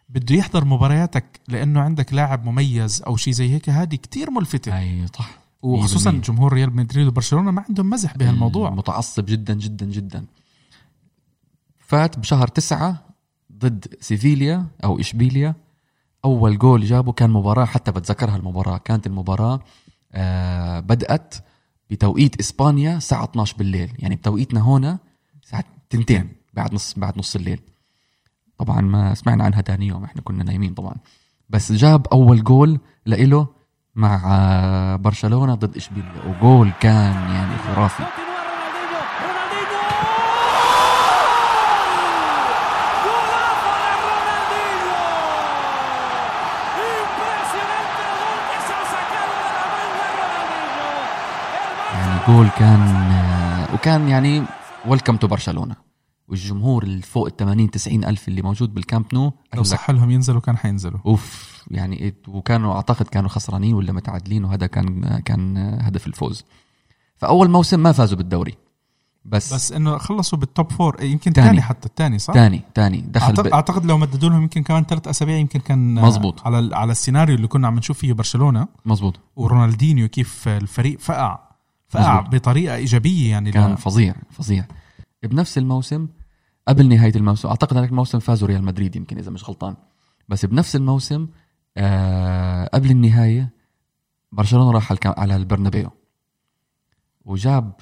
بده 0.09 0.35
يحضر 0.37 0.64
مبارياتك 0.64 1.25
لأنه 1.49 1.81
عندك 1.81 2.14
لاعب 2.14 2.45
مميز 2.45 3.02
أو 3.07 3.16
شيء 3.16 3.33
زي 3.33 3.50
هيك 3.50 3.69
هذه 3.71 3.95
كتير 3.97 4.31
ملفتة. 4.31 4.78
اي 4.78 5.07
صح. 5.07 5.31
وخصوصا 5.62 6.11
100%. 6.11 6.14
جمهور 6.14 6.52
ريال 6.52 6.76
مدريد 6.76 7.07
وبرشلونة 7.07 7.50
ما 7.50 7.64
عندهم 7.69 7.90
مزح 7.90 8.16
بهالموضوع. 8.16 8.71
متعصب 8.71 9.25
جدا 9.25 9.54
جدا 9.54 9.87
جدا. 9.87 10.26
فات 11.78 12.19
بشهر 12.19 12.49
تسعة 12.49 13.07
ضد 13.52 13.95
سيفيليا 14.00 14.66
أو 14.85 15.00
إشبيليا. 15.00 15.54
أول 16.25 16.59
جول 16.59 16.85
جابه 16.85 17.12
كان 17.12 17.31
مباراة 17.31 17.64
حتى 17.64 17.92
بتذكرها 17.92 18.37
المباراة 18.37 18.78
كانت 18.78 19.07
المباراة 19.07 19.61
آه 20.12 20.81
بدأت 20.81 21.35
بتوقيت 21.90 22.40
إسبانيا 22.40 22.97
الساعة 22.97 23.25
12 23.25 23.57
بالليل. 23.57 23.92
يعني 23.99 24.16
بتوقيتنا 24.16 24.61
هون 24.61 24.99
الساعة 25.42 25.64
تنتين 25.90 26.33
بعد 26.54 26.75
نص 26.75 26.95
بعد 26.97 27.19
نص 27.19 27.37
الليل. 27.37 27.61
طبعا 28.59 28.81
ما 28.81 29.14
سمعنا 29.14 29.45
عنها 29.45 29.61
تاني 29.61 29.87
يوم 29.87 30.04
إحنا 30.04 30.23
كنا 30.23 30.45
نايمين 30.45 30.75
طبعا. 30.75 30.95
بس 31.49 31.73
جاب 31.73 32.07
أول 32.07 32.45
جول 32.45 32.81
لإله 33.07 33.62
مع 33.95 34.97
برشلونة 35.01 35.55
ضد 35.55 35.77
اشبيليا 35.77 36.23
وجول 36.29 36.73
كان 36.81 37.13
يعني 37.13 37.57
خرافي. 37.59 38.03
يعني 51.95 52.21
جول 52.29 52.49
كان 52.59 53.13
وكان 53.75 54.09
يعني 54.09 54.43
welcome 54.87 55.17
to 55.17 55.26
برشلونة. 55.27 55.92
والجمهور 56.33 56.83
اللي 56.83 57.03
فوق 57.03 57.27
ال 57.27 57.37
80 57.37 57.71
90 57.71 58.05
ألف 58.05 58.29
اللي 58.29 58.43
موجود 58.43 58.75
بالكامب 58.75 59.07
نو 59.15 59.33
لو 59.55 59.62
صح 59.62 59.91
لهم 59.91 60.11
ينزلوا 60.11 60.41
كان 60.41 60.57
حينزلوا. 60.57 60.99
أوف 61.07 61.53
يعني 61.71 61.97
إيه، 62.01 62.15
وكانوا 62.29 62.75
أعتقد 62.75 63.07
كانوا 63.09 63.29
خسرانين 63.29 63.75
ولا 63.75 63.93
متعادلين 63.93 64.45
وهذا 64.45 64.67
كان 64.67 65.19
كان 65.25 65.57
هدف 65.81 66.07
الفوز. 66.07 66.45
فأول 67.17 67.51
موسم 67.51 67.81
ما 67.81 67.93
فازوا 67.93 68.19
بالدوري. 68.19 68.55
بس, 69.25 69.55
بس 69.55 69.73
إنه 69.73 69.99
خلصوا 69.99 70.39
بال 70.38 70.52
top 70.52 70.73
four 70.73 71.02
يمكن 71.03 71.33
تاني. 71.33 71.49
تاني 71.49 71.62
حتى 71.62 71.89
الثاني 71.89 72.19
صح؟ 72.19 72.35
تاني 72.35 72.62
تاني. 72.75 73.01
دخل 73.01 73.27
اعتقد, 73.27 73.49
ب... 73.49 73.53
أعتقد 73.53 73.85
لو 73.85 73.99
مددوا 73.99 74.29
لهم 74.31 74.43
يمكن 74.43 74.62
كمان 74.62 74.85
ثلاث 74.85 75.09
أسابيع 75.09 75.37
يمكن 75.37 75.61
كان 75.61 75.95
مزبوط. 75.95 76.47
على 76.47 76.59
ال- 76.59 76.75
على 76.75 76.93
السيناريو 76.93 77.37
اللي 77.37 77.47
كنا 77.47 77.67
عم 77.69 77.77
نشوف 77.79 77.99
فيه 77.99 78.12
برشلونة. 78.12 78.69
مزبوط 78.87 79.21
ورونالدينيو 79.37 80.09
كيف 80.09 80.49
الفريق 80.49 81.01
فقع. 81.01 81.39
فقع 81.89 82.21
مزبوط. 82.21 82.35
بطريقة 82.35 82.75
إيجابية 82.77 83.31
يعني 83.31 83.53
كان 83.53 83.71
لا 83.71 83.77
فظيع 83.77 84.15
فظيع. 84.31 84.65
بنفس 85.23 85.59
الموسم 85.59 86.09
قبل 86.69 86.88
نهاية 86.88 87.14
الموسم 87.16 87.49
أعتقد 87.49 87.76
هذاك 87.76 87.90
الموسم 87.90 88.19
فازوا 88.19 88.49
ريال 88.49 88.64
مدريد 88.64 88.97
يمكن 88.97 89.19
إذا 89.19 89.31
مش 89.31 89.49
غلطان. 89.49 89.76
بس 90.28 90.45
بنفس 90.45 90.76
الموسم 90.76 91.28
آه 91.76 92.71
قبل 92.75 92.90
النهاية 92.90 93.50
برشلونة 94.33 94.71
راح 94.71 94.95
على 95.07 95.37
البرنابيو. 95.37 95.90
وجاب 97.25 97.73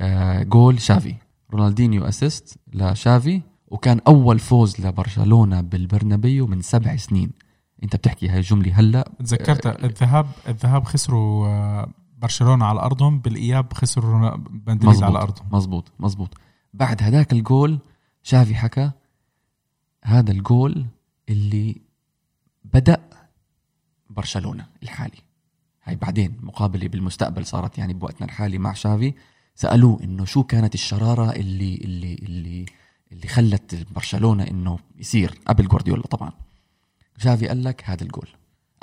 آه 0.00 0.42
جول 0.42 0.80
شافي. 0.80 1.14
رونالدينيو 1.52 2.04
assist 2.04 2.58
لشافي 2.72 3.42
وكان 3.68 4.00
أول 4.08 4.38
فوز 4.38 4.80
لبرشلونة 4.80 5.60
بالبرنابيو 5.60 6.46
من 6.46 6.62
سبع 6.62 6.96
سنين. 6.96 7.30
أنت 7.82 7.96
بتحكي 7.96 8.28
هاي 8.28 8.36
الجملة 8.38 8.80
هلأ؟ 8.80 9.12
تذكرت 9.18 9.84
الذهاب 9.84 10.26
الذهاب 10.48 10.84
خسروا 10.84 11.46
آه، 11.46 11.88
برشلونة 12.18 12.64
على 12.64 12.80
أرضهم 12.80 13.18
بالإياب 13.18 13.72
خسروا 13.72 14.36
مدريد 14.66 15.02
على 15.02 15.18
أرضهم. 15.18 15.46
مزبوط 15.52 15.92
مزبوط 15.98 16.34
بعد 16.74 17.02
هذاك 17.02 17.32
الجول 17.32 17.78
شافي 18.22 18.54
حكى 18.54 18.90
هذا 20.04 20.32
الجول 20.32 20.86
اللي 21.28 21.76
بدأ 22.64 23.00
برشلونة 24.10 24.66
الحالي. 24.82 25.18
هاي 25.84 25.96
بعدين 25.96 26.36
مقابلة 26.42 26.88
بالمستقبل 26.88 27.46
صارت 27.46 27.78
يعني 27.78 27.94
بوقتنا 27.94 28.26
الحالي 28.26 28.58
مع 28.58 28.72
شافي. 28.72 29.14
سألوه 29.54 30.02
إنه 30.02 30.24
شو 30.24 30.42
كانت 30.42 30.74
الشرارة 30.74 31.30
اللي 31.30 31.74
اللي 31.74 32.14
اللي 32.14 32.66
اللي 33.12 33.28
خلت 33.28 33.86
برشلونة 33.94 34.44
إنه 34.44 34.78
يصير 34.96 35.38
قبل 35.46 35.68
جوارديولا 35.68 36.02
طبعا. 36.02 36.32
شافي 37.18 37.48
قال 37.48 37.64
لك 37.64 37.82
هذا 37.84 38.02
الجول. 38.02 38.28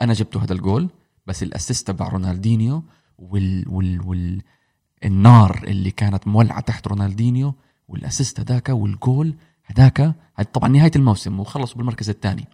أنا 0.02 0.14
جبته 0.14 0.44
هذا 0.44 0.54
الجول 0.54 0.90
بس 1.28 1.44
ال 1.44 1.50
assist 1.50 1.88
تبع 1.88 2.08
رونالدينيو 2.08 2.84
وال 3.18 3.64
وال 3.68 4.02
وال 4.02 4.42
النار 5.06 5.64
اللي 5.64 5.92
كانت 5.92 6.28
مولعة 6.28 6.60
تحت 6.60 6.88
رونالدينيو 6.88 7.56
وال 7.92 8.04
assist 8.04 8.40
هداك 8.40 8.70
والجول 8.70 9.36
هاد 9.66 10.46
طبعا 10.54 10.70
نهاية 10.70 10.92
الموسم 10.96 11.40
وخلصوا 11.40 11.78
بالمركز 11.78 12.10
الثاني. 12.10 12.48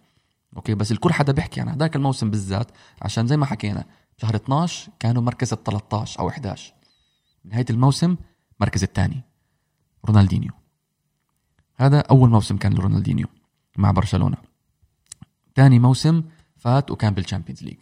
okay 0.56 0.74
بس 0.74 0.92
الكل 0.92 1.12
حدا 1.12 1.32
بيحكي 1.32 1.60
عن 1.60 1.68
هداك 1.68 1.96
الموسم 1.96 2.30
بالذات 2.30 2.70
عشان 3.02 3.26
زي 3.26 3.36
ما 3.36 3.46
حكينا 3.46 3.84
شهر 4.16 4.36
12 4.36 4.92
كانوا 4.98 5.22
مركز 5.22 5.52
ال 5.52 5.64
13 5.64 6.20
أو 6.20 6.28
11 6.28 6.74
نهاية 7.44 7.66
الموسم 7.70 8.16
مركز 8.60 8.82
الثاني. 8.82 9.22
رونالدينيو. 10.04 10.52
هذا 11.76 12.00
أول 12.00 12.30
موسم 12.30 12.56
كان 12.56 12.74
لرونالدينيو 12.74 13.26
مع 13.76 13.90
برشلونة. 13.90 14.36
ثاني 15.56 15.78
موسم 15.78 16.22
فات 16.56 16.90
وكان 16.90 17.14
بال 17.14 17.23
Champions 17.23 17.62
League 17.62 17.78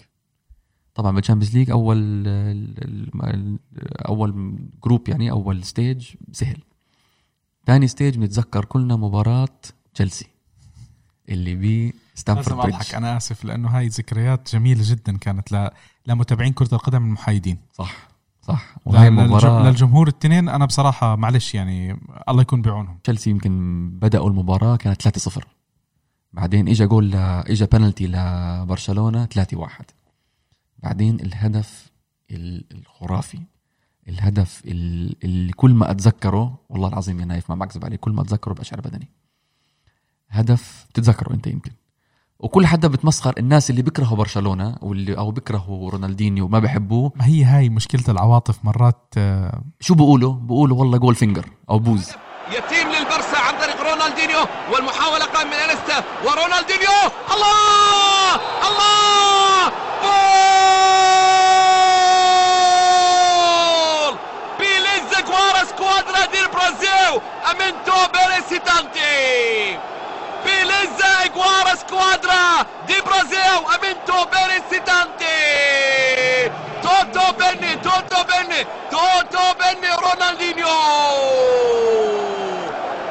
طبعا 0.94 1.12
بال 1.12 1.20
Champions 1.20 1.56
League 1.56 1.70
أول 1.70 2.24
أول 4.08 4.58
group 4.84 5.08
يعني 5.08 5.30
أول 5.30 5.64
stage 5.64 6.14
سهل. 6.32 6.62
ثاني 7.66 7.88
stage 7.88 8.16
بنتذكر 8.18 8.64
كلنا 8.64 8.96
مباراة 8.96 9.48
تشيلسي 9.94 10.26
اللي 11.28 11.92
بستامفورد 12.16 12.48
لازم 12.48 12.62
بريدج 12.62 12.74
أضحك 12.76 12.94
أنا 12.94 13.16
آسف 13.16 13.44
لأنه 13.44 13.68
هاي 13.68 13.88
ذكريات 13.88 14.52
جميلة 14.52 14.80
جدا 14.84 15.16
كانت 15.18 15.52
ل... 15.52 15.68
لمتابعين 16.06 16.52
كرة 16.52 16.74
القدم 16.74 17.04
المحايدين. 17.04 17.58
صح 17.72 18.08
صح. 18.42 18.76
وهي 18.84 19.10
مباراة 19.10 19.68
للجمهور 19.70 20.08
التنين 20.08 20.48
أنا 20.48 20.64
بصراحة 20.66 21.16
معلش 21.16 21.54
يعني 21.54 21.98
الله 22.28 22.42
يكون 22.42 22.62
بعونهم. 22.62 22.98
تشيلسي 23.04 23.30
يمكن 23.30 23.90
بدأوا 23.98 24.28
المباراة 24.30 24.76
كانت 24.76 25.28
3-0 25.28 25.40
بعدين 26.32 26.68
اجى 26.68 26.86
جول 26.86 27.10
ل... 27.10 27.14
اجى 27.16 27.66
بنالتي 27.66 28.06
لبرشلونة 28.06 29.28
3-1 29.54 29.68
بعدين 30.78 31.20
الهدف 31.20 31.90
ال- 32.30 32.64
الخرافي. 32.72 33.38
الهدف 34.08 34.62
ال- 34.64 35.16
اللي 35.24 35.52
كل 35.52 35.70
ما 35.70 35.90
أتذكره 35.90 36.58
والله 36.68 36.88
العظيم 36.88 37.20
يا 37.20 37.24
نايف 37.24 37.50
ما 37.50 37.56
بكذب 37.64 37.84
عليه 37.84 37.96
كل 37.96 38.10
ما 38.10 38.22
أتذكره 38.22 38.52
بشعر 38.54 38.80
بدني. 38.80 39.08
هدف 40.28 40.86
بتتذكره 40.90 41.34
أنت 41.34 41.46
يمكن. 41.46 41.70
وكل 42.38 42.66
حدا 42.66 42.88
بتمسخر 42.88 43.34
الناس 43.38 43.70
اللي 43.70 43.82
بيكرهوا 43.82 44.16
برشلونة 44.16 44.76
واللي 44.82 45.18
أو 45.18 45.30
بيكرهوا 45.30 45.90
رونالدينيو 45.90 46.44
وما 46.44 46.58
بحبوه. 46.58 47.12
ما 47.16 47.26
هي 47.26 47.44
هاي 47.44 47.68
مشكلة 47.68 48.04
العواطف 48.08 48.64
مرات 48.64 49.14
آه، 49.18 49.62
شو 49.80 49.94
بيقولوا 49.94 50.32
بيقولوا 50.32 50.78
والله 50.80 50.98
goal 50.98 51.14
finger 51.14 51.46
أو 51.70 51.78
بوز. 51.78 52.08
يتيم 52.48 52.88
للبرسا 52.88 53.38
عن 53.38 53.54
طريق 53.60 53.80
رونالدينيو 53.92 54.38
والمحاولة 54.72 55.24
قام 55.24 55.46
من 55.46 55.52
انستا 55.52 55.98
ورونالدينيو! 56.24 56.98
الله! 57.34 58.34
الله! 58.68 58.95
البرازيل 66.56 67.20
امنتو 67.50 67.98
بيريسيتانتي 68.12 69.78
بيليزا 70.44 71.10
اجوارا 71.24 71.74
سكوادرا 71.74 72.44
دي 72.86 72.94
برازيل 73.06 73.60
امنتو 73.74 74.18
بيريسيتانتي 74.32 75.36
توتو 76.82 77.26
بني 77.38 77.72
توتو 77.76 78.20
بني 78.24 78.60
توتو 78.90 79.44
بني 79.60 79.90
رونالدينيو 80.02 80.76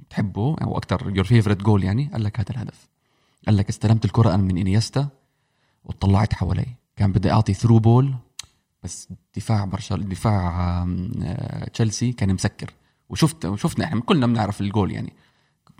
بتحبه 0.07 0.55
أو 0.61 0.77
أكثر 0.77 1.11
your 1.15 1.23
favorite 1.23 1.61
goal 1.61 1.83
يعني؟ 1.83 2.09
قال 2.13 2.23
لك 2.23 2.39
هذا 2.39 2.51
الهدف. 2.51 2.87
قال 3.47 3.57
لك 3.57 3.69
استلمت 3.69 4.05
الكرة 4.05 4.33
أنا 4.33 4.43
من 4.43 4.57
إنيستا 4.57 5.07
وطلعت 5.85 6.33
حوالي. 6.33 6.65
كان 6.95 7.11
بدي 7.11 7.31
أعطي 7.31 7.53
through 7.53 7.79
ball 7.79 8.15
بس 8.83 9.09
دفاع 9.35 9.65
برشلونه 9.65 10.05
دفاع 10.05 10.83
آه، 11.23 11.69
تشيلسي 11.73 12.11
كان 12.11 12.33
مسكر. 12.33 12.73
وشفت 13.09 13.45
وشفنا 13.45 13.85
إحنا 13.85 14.01
كلنا 14.01 14.27
بنعرف 14.27 14.61
الجول 14.61 14.91
يعني. 14.91 15.13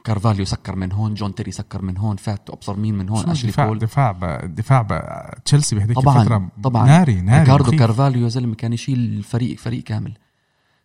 كارفاليو 0.08 0.46
سكر 0.46 0.76
من 0.76 0.92
هون 0.92 1.14
جون 1.14 1.36
تيري 1.36 1.52
سكر 1.52 1.82
من 1.82 1.98
هون 1.98 2.16
فات 2.16 2.50
ابصر 2.50 2.78
مين 2.78 2.96
من 2.98 3.10
هون 3.10 3.30
أشلي 3.30 3.52
دفاع 3.52 3.68
كول 3.68 3.80
دفاع 3.80 4.12
ب- 4.12 4.56
دفاع 4.56 4.82
ب- 4.82 5.44
تشيلسي 5.46 5.76
بهذيك 5.76 6.00
طبعا 6.00 6.22
الفترة. 6.22 6.50
طبعا. 6.64 6.86
ناري 6.88 7.22
ناري 7.22 7.40
ريكاردو. 7.42 7.72
كارفاليو 7.78 8.24
يا 8.24 8.30
زلمة 8.30 8.56
كان 8.56 8.74
يشيل 8.74 9.00
الفريق 9.00 9.58
فريق 9.58 9.84
كامل. 9.84 10.14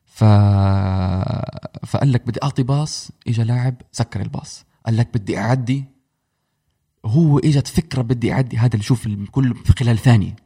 ف 0.04 0.24
فقال 1.86 2.12
لك 2.12 2.26
بدي 2.26 2.40
أعطي 2.42 2.62
pass 2.62 3.10
اجى 3.28 3.42
لاعب 3.44 3.74
سكر 3.92 4.20
ال 4.20 4.28
pass. 4.28 4.64
قال 4.86 4.96
لك 4.96 5.08
بدي 5.14 5.38
أعدي. 5.38 5.84
هو 7.04 7.38
إجت 7.38 7.66
فكرة 7.68 8.02
بدي 8.02 8.32
أعدي. 8.32 8.56
هذا 8.58 8.72
اللي 8.72 8.82
شوف 8.84 9.06
الكل 9.06 9.54
في 9.54 9.72
خلال 9.84 9.98
ثانية. 9.98 10.36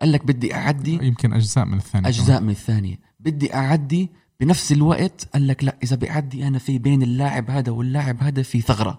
قال 0.00 0.12
لك 0.12 0.26
بدي 0.26 0.54
أعدي. 0.54 0.98
يمكن 1.06 1.32
أجزاء 1.32 1.64
من 1.64 1.78
الثاني 1.78 2.08
أجزاء 2.08 2.40
من 2.40 2.50
الثانية. 2.50 2.96
بدي 3.20 3.54
أعدي. 3.54 4.10
بنفس 4.40 4.72
الوقت 4.72 5.28
قال 5.34 5.46
لك 5.46 5.64
لا 5.64 5.76
إذا 5.82 5.96
بيعدي 5.96 6.46
أنا 6.46 6.58
في 6.58 6.78
بين 6.78 7.02
اللاعب 7.02 7.50
هذا 7.50 7.72
واللاعب 7.72 8.22
هذا 8.22 8.42
في 8.42 8.60
ثغرة 8.60 8.98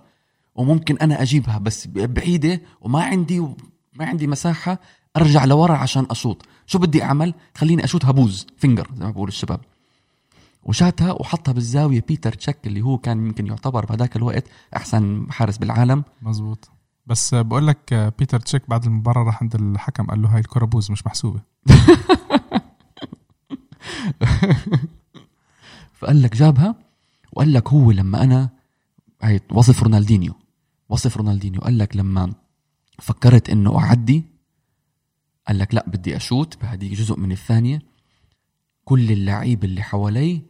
وممكن 0.55 0.97
أنا 0.97 1.21
أجيبها 1.21 1.57
بس 1.57 1.87
بعيدة 1.87 2.61
وما 2.81 3.03
عندي 3.03 3.39
ما 3.93 4.05
عندي 4.05 4.27
مساحة 4.27 4.79
أرجع 5.17 5.45
لورا 5.45 5.77
عشان 5.77 6.07
أشوط. 6.11 6.45
شو 6.65 6.79
بدي 6.79 7.03
أعمل؟ 7.03 7.33
خليني 7.55 7.83
أشوت 7.83 8.05
هبوز 8.05 8.47
finger 8.57 8.91
زي 8.95 9.05
ما 9.05 9.11
بقول 9.11 9.27
الشباب. 9.27 9.59
وشاتها 10.63 11.11
وحطها 11.11 11.51
بالزاوية 11.51 12.03
بيتر 12.07 12.33
تشيك 12.33 12.67
اللي 12.67 12.81
هو 12.81 12.97
كان 12.97 13.25
يمكن 13.25 13.47
يعتبر 13.47 13.85
بهذاك 13.85 14.15
الوقت 14.15 14.43
أحسن 14.75 15.27
حارس 15.29 15.57
بالعالم. 15.57 16.03
مزبوط 16.21 16.69
بس 17.07 17.35
بقول 17.35 17.67
لك 17.67 18.13
بيتر 18.19 18.39
تشيك 18.39 18.69
بعد 18.69 18.85
المباراة 18.85 19.23
راح 19.23 19.43
عند 19.43 19.55
الحكم 19.55 20.05
قال 20.05 20.21
له 20.21 20.29
هاي 20.29 20.39
الكرة 20.39 20.65
بوز 20.65 20.91
مش 20.91 21.05
محسوبة. 21.05 21.39
فقال 25.99 26.21
لك 26.21 26.35
جابها 26.35 26.75
وقال 27.33 27.53
لك 27.53 27.67
هو 27.69 27.91
لما 27.91 28.23
أنا 28.23 28.49
هي 29.21 29.39
وصف 29.51 29.83
رونالدينيو 29.83 30.33
وصف 30.89 31.17
رونالدينيو 31.17 31.61
قال 31.61 31.77
لك 31.77 31.95
لما 31.95 32.33
فكرت 32.99 33.49
إنه 33.49 33.79
أعدي 33.79 34.23
قال 35.47 35.57
لك 35.59 35.73
لا 35.75 35.85
بدي 35.89 36.15
أشوت 36.17 36.57
بهديك 36.61 36.91
جزء 36.93 37.19
من 37.19 37.31
الثانية. 37.31 37.81
كل 38.85 39.11
اللعيب 39.11 39.63
اللي 39.63 39.81
حوالي 39.83 40.41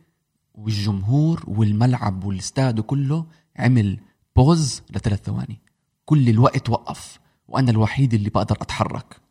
والجمهور 0.55 1.43
والملعب 1.47 2.23
والاستاد 2.23 2.79
كله 2.79 3.25
عمل 3.57 3.99
بوز 4.35 4.81
لثلاث 4.89 5.23
ثواني. 5.23 5.59
كل 6.05 6.29
الوقت 6.29 6.69
وقف 6.69 7.19
وأنا 7.47 7.71
الوحيد 7.71 8.13
اللي 8.13 8.29
بقدر 8.29 8.55
أتحرك. 8.61 9.21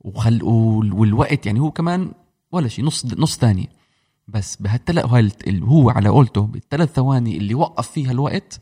وخل 0.00 0.42
وال- 0.42 0.92
والوقت 0.92 1.46
يعني 1.46 1.60
هو 1.60 1.70
كمان 1.70 2.12
ولا 2.52 2.68
شيء 2.68 2.84
نص 2.84 3.06
نص 3.06 3.36
ثانية. 3.38 3.66
بس 4.28 4.58
هاي 4.66 5.20
الت- 5.20 5.48
اللي 5.48 5.64
هو 5.66 5.90
على 5.90 6.08
قولته 6.08 6.40
بالثلاث 6.40 6.92
ثواني 6.92 7.36
اللي 7.36 7.54
وقف 7.54 7.90
فيها 7.90 8.10
الوقت 8.10 8.60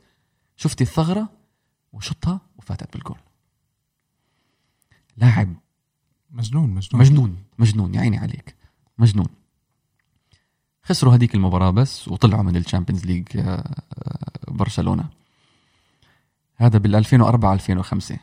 شفت 0.57 0.83
الثغرة 0.83 1.29
وشطها 1.93 2.41
وفاتت 2.59 2.93
بالجول. 2.93 3.19
لاعب 5.17 5.55
مجنون 6.31 6.71
مجنون. 6.71 7.01
مجنون 7.03 7.37
مجنون 7.59 7.95
يا 7.95 8.01
عيني 8.01 8.19
عليك. 8.19 8.55
مجنون. 8.99 9.27
خسروا 10.83 11.15
هذيك 11.15 11.35
المباراة 11.35 11.71
بس 11.71 12.09
وطلعوا 12.09 12.43
من 12.43 12.57
ال 12.57 12.62
Champions 12.62 13.05
League 13.07 13.29
آه، 13.37 13.41
آه، 13.43 14.31
برشلونة. 14.49 15.09
هذا 16.57 16.79
بال 16.79 16.95
2004 16.97 17.53
2005 17.55 18.19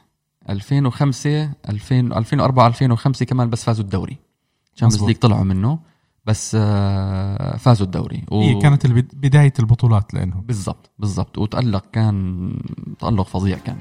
2005 0.49 1.51
2000 1.69 2.13
2004 2.13 2.67
2005 2.67 3.25
كمان 3.25 3.49
بس 3.49 3.63
فازوا 3.63 3.83
الدوري. 3.83 4.17
ال 4.75 4.78
Champions. 4.78 5.03
League 5.03 5.17
طلعوا 5.17 5.43
منه. 5.43 5.79
بس 6.25 6.57
آه، 6.59 7.57
فازوا 7.57 7.85
الدوري. 7.85 8.23
و... 8.31 8.41
هي 8.41 8.61
كانت 8.61 8.87
بداية 9.15 9.53
البطولات 9.59 10.13
لأنه 10.13 10.41
بالضبط 10.41 10.91
بالضبط. 10.99 11.37
وتألق 11.37 11.85
كان 11.91 12.49
تألق 12.99 13.27
فظيع 13.27 13.57
كان. 13.57 13.77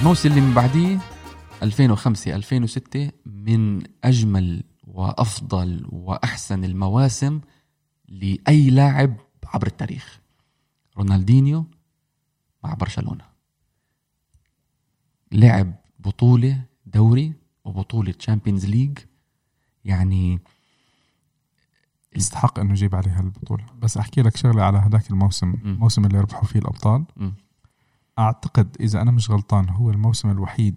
الموسم 0.00 0.28
اللي 0.28 0.40
من 0.40 0.54
بعديه 0.54 0.98
2005 1.62 2.34
2006 2.34 3.10
من 3.26 3.82
أجمل 4.04 4.62
وأفضل 4.86 5.86
وأحسن 5.92 6.64
المواسم 6.64 7.40
لأي 8.12 8.70
لاعب 8.70 9.16
عبر 9.44 9.66
التاريخ. 9.66 10.20
رونالدينيو 10.96 11.66
مع 12.64 12.74
برشلونة. 12.74 13.24
لعب 15.32 15.74
بطولة 15.98 16.64
دوري 16.86 17.32
وبطولة 17.64 18.12
Champions 18.12 18.66
League 18.66 18.98
يعني 19.84 20.40
يستحق 22.16 22.58
إنه 22.58 22.70
يجيب 22.72 22.94
عليها 22.94 23.20
البطولة. 23.20 23.64
بس 23.78 23.96
أحكي 23.96 24.22
لك 24.22 24.36
شغلة 24.36 24.62
على 24.62 24.78
هذاك 24.78 25.10
الموسم. 25.10 25.54
الموسم 25.64 26.04
اللي 26.04 26.20
ربحوا 26.20 26.44
فيه 26.44 26.58
الأبطال. 26.58 27.04
مم. 27.16 27.32
أعتقد 28.18 28.76
إذا 28.80 29.02
أنا 29.02 29.10
مش 29.10 29.30
غلطان 29.30 29.68
هو 29.68 29.90
الموسم 29.90 30.30
الوحيد 30.30 30.74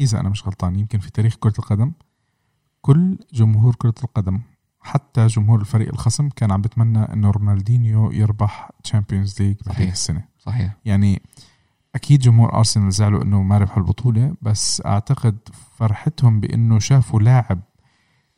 إذا 0.00 0.20
أنا 0.20 0.28
مش 0.28 0.46
غلطان 0.46 0.76
يمكن 0.78 0.98
في 0.98 1.10
تاريخ 1.10 1.36
كرة 1.36 1.54
القدم 1.58 1.92
كل 2.80 3.18
جمهور 3.32 3.74
كرة 3.74 3.94
القدم 4.04 4.40
حتى 4.84 5.26
جمهور 5.26 5.60
الفريق 5.60 5.88
الخصم 5.88 6.28
كان 6.28 6.52
عم 6.52 6.60
بتمنى 6.62 6.98
إنه 6.98 7.30
رونالدينيو 7.30 8.10
يربح 8.10 8.70
Champions 8.84 9.42
League. 9.42 9.56
بهذه 9.66 9.88
السنة 9.90 10.24
صحيح 10.38 10.76
يعني 10.84 11.22
أكيد 11.94 12.20
جمهور 12.20 12.54
أرسنال 12.54 12.92
زعلوا 12.92 13.22
إنه 13.22 13.42
ما 13.42 13.58
ربحوا 13.58 13.78
البطولة 13.78 14.34
بس 14.42 14.82
أعتقد 14.86 15.38
فرحتهم 15.76 16.40
بإنه 16.40 16.78
شافوا 16.78 17.20
لاعب 17.20 17.60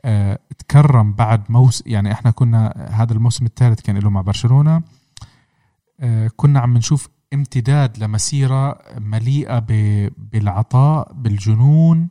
آه، 0.04 0.38
تكرم 0.58 1.12
بعد 1.12 1.50
موسم 1.50 1.84
يعني 1.86 2.12
إحنا 2.12 2.30
كنا 2.30 2.88
هذا 2.90 3.12
الموسم 3.12 3.46
الثالث 3.46 3.80
كان 3.80 3.98
له 3.98 4.10
مع 4.10 4.20
برشلونة 4.20 4.82
آه، 6.00 6.30
كنا 6.36 6.60
عم 6.60 6.76
نشوف 6.76 7.08
امتداد 7.34 7.98
لمسيرة 7.98 8.78
مليئة 8.98 9.58
بالعطاء 10.18 11.12
بالجنون 11.12 12.08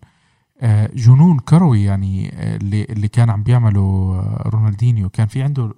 جنون 0.96 1.40
كروي 1.40 1.84
يعني 1.84 2.32
آه، 2.36 2.56
اللي 2.56 2.84
اللي 2.84 3.08
كان 3.08 3.30
عم 3.30 3.44
بيعمله 3.44 3.80
آه، 3.82 4.50
رونالدينيو. 4.50 5.10
كان 5.10 5.28
في 5.28 5.42
عنده 5.44 5.74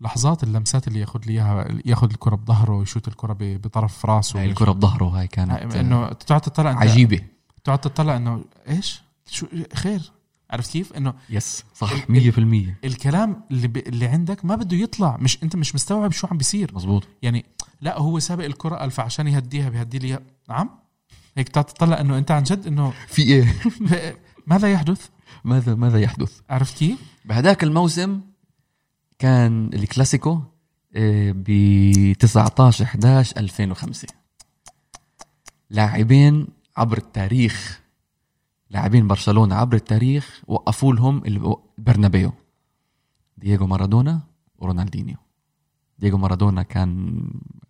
لحظات 0.00 0.42
اللمسات 0.42 0.88
اللي 0.88 1.00
ياخذ 1.00 1.20
لي 1.26 1.32
إياها 1.32 1.68
ياخذ 1.84 2.10
الكرة 2.10 2.36
بظهره 2.36 2.76
ويشوت 2.78 3.08
الكرة 3.08 3.36
بطرف 3.40 4.06
راسه 4.06 4.40
هاي 4.40 4.46
الكرة 4.46 4.72
بظهره 4.72 5.04
هاي 5.04 5.26
كانت 5.26 5.74
إنه 5.76 6.08
تقعد 6.12 6.40
تطلع 6.40 6.70
عجيبة. 6.78 7.20
تقعد 7.64 7.78
تطلع 7.78 8.16
إنه 8.16 8.44
إيش؟ 8.68 9.02
شو 9.30 9.46
خير. 9.74 10.12
عرفت 10.50 10.70
كيف؟ 10.72 10.92
إنه 10.92 11.14
يس 11.30 11.64
صح 11.74 11.90
ال- 12.10 12.32
100% 12.80 12.84
الكلام 12.84 13.42
اللي 13.50 13.68
ب... 13.68 13.76
اللي 13.76 14.06
عندك 14.06 14.44
ما 14.44 14.54
بده 14.56 14.76
يطلع. 14.76 15.16
مش 15.20 15.42
أنت 15.42 15.56
مش 15.56 15.74
مستوعب 15.74 16.12
شو 16.12 16.26
عم 16.26 16.36
بيصير. 16.38 16.70
مزبوط 16.74 17.08
يعني 17.22 17.44
لا 17.80 17.98
هو 17.98 18.18
سابق 18.18 18.44
الكرة 18.44 18.76
قال 18.76 18.90
فعشان 18.90 19.26
يهديها 19.28 19.68
بيهدي 19.68 19.98
لي. 19.98 20.18
نعم؟ 20.48 20.70
هيك 21.36 21.48
تطلع 21.48 22.00
إنه 22.00 22.18
أنت 22.18 22.30
عن 22.30 22.42
جد 22.42 22.66
إنه 22.66 22.92
في 23.08 23.22
إيه؟ 23.22 23.54
ماذا 24.46 24.72
يحدث؟ 24.72 25.08
ماذا 25.44 25.74
ماذا 25.74 26.00
يحدث؟ 26.00 26.40
عرفت 26.50 26.78
كيف؟ 26.78 26.98
بهداك 27.24 27.64
الموسم 27.64 28.20
كان 29.18 29.70
الكلاسيكو 29.74 30.40
ب 31.32 32.12
19 32.18 32.84
11 32.84 33.36
2005 33.36 34.08
لاعبين 35.70 36.46
عبر 36.76 36.98
التاريخ 36.98 37.80
لاعبين 38.70 39.08
برشلونة 39.08 39.54
عبر 39.54 39.76
التاريخ 39.76 40.42
وقفوا 40.46 40.94
لهم 40.94 41.22
ال- 41.26 41.56
برنابيو. 41.78 42.32
دييغو 43.36 43.66
مارادونا 43.66 44.20
ورونالدينيو. 44.58 45.16
دييغو 45.98 46.18
مارادونا 46.18 46.62
كان 46.62 47.20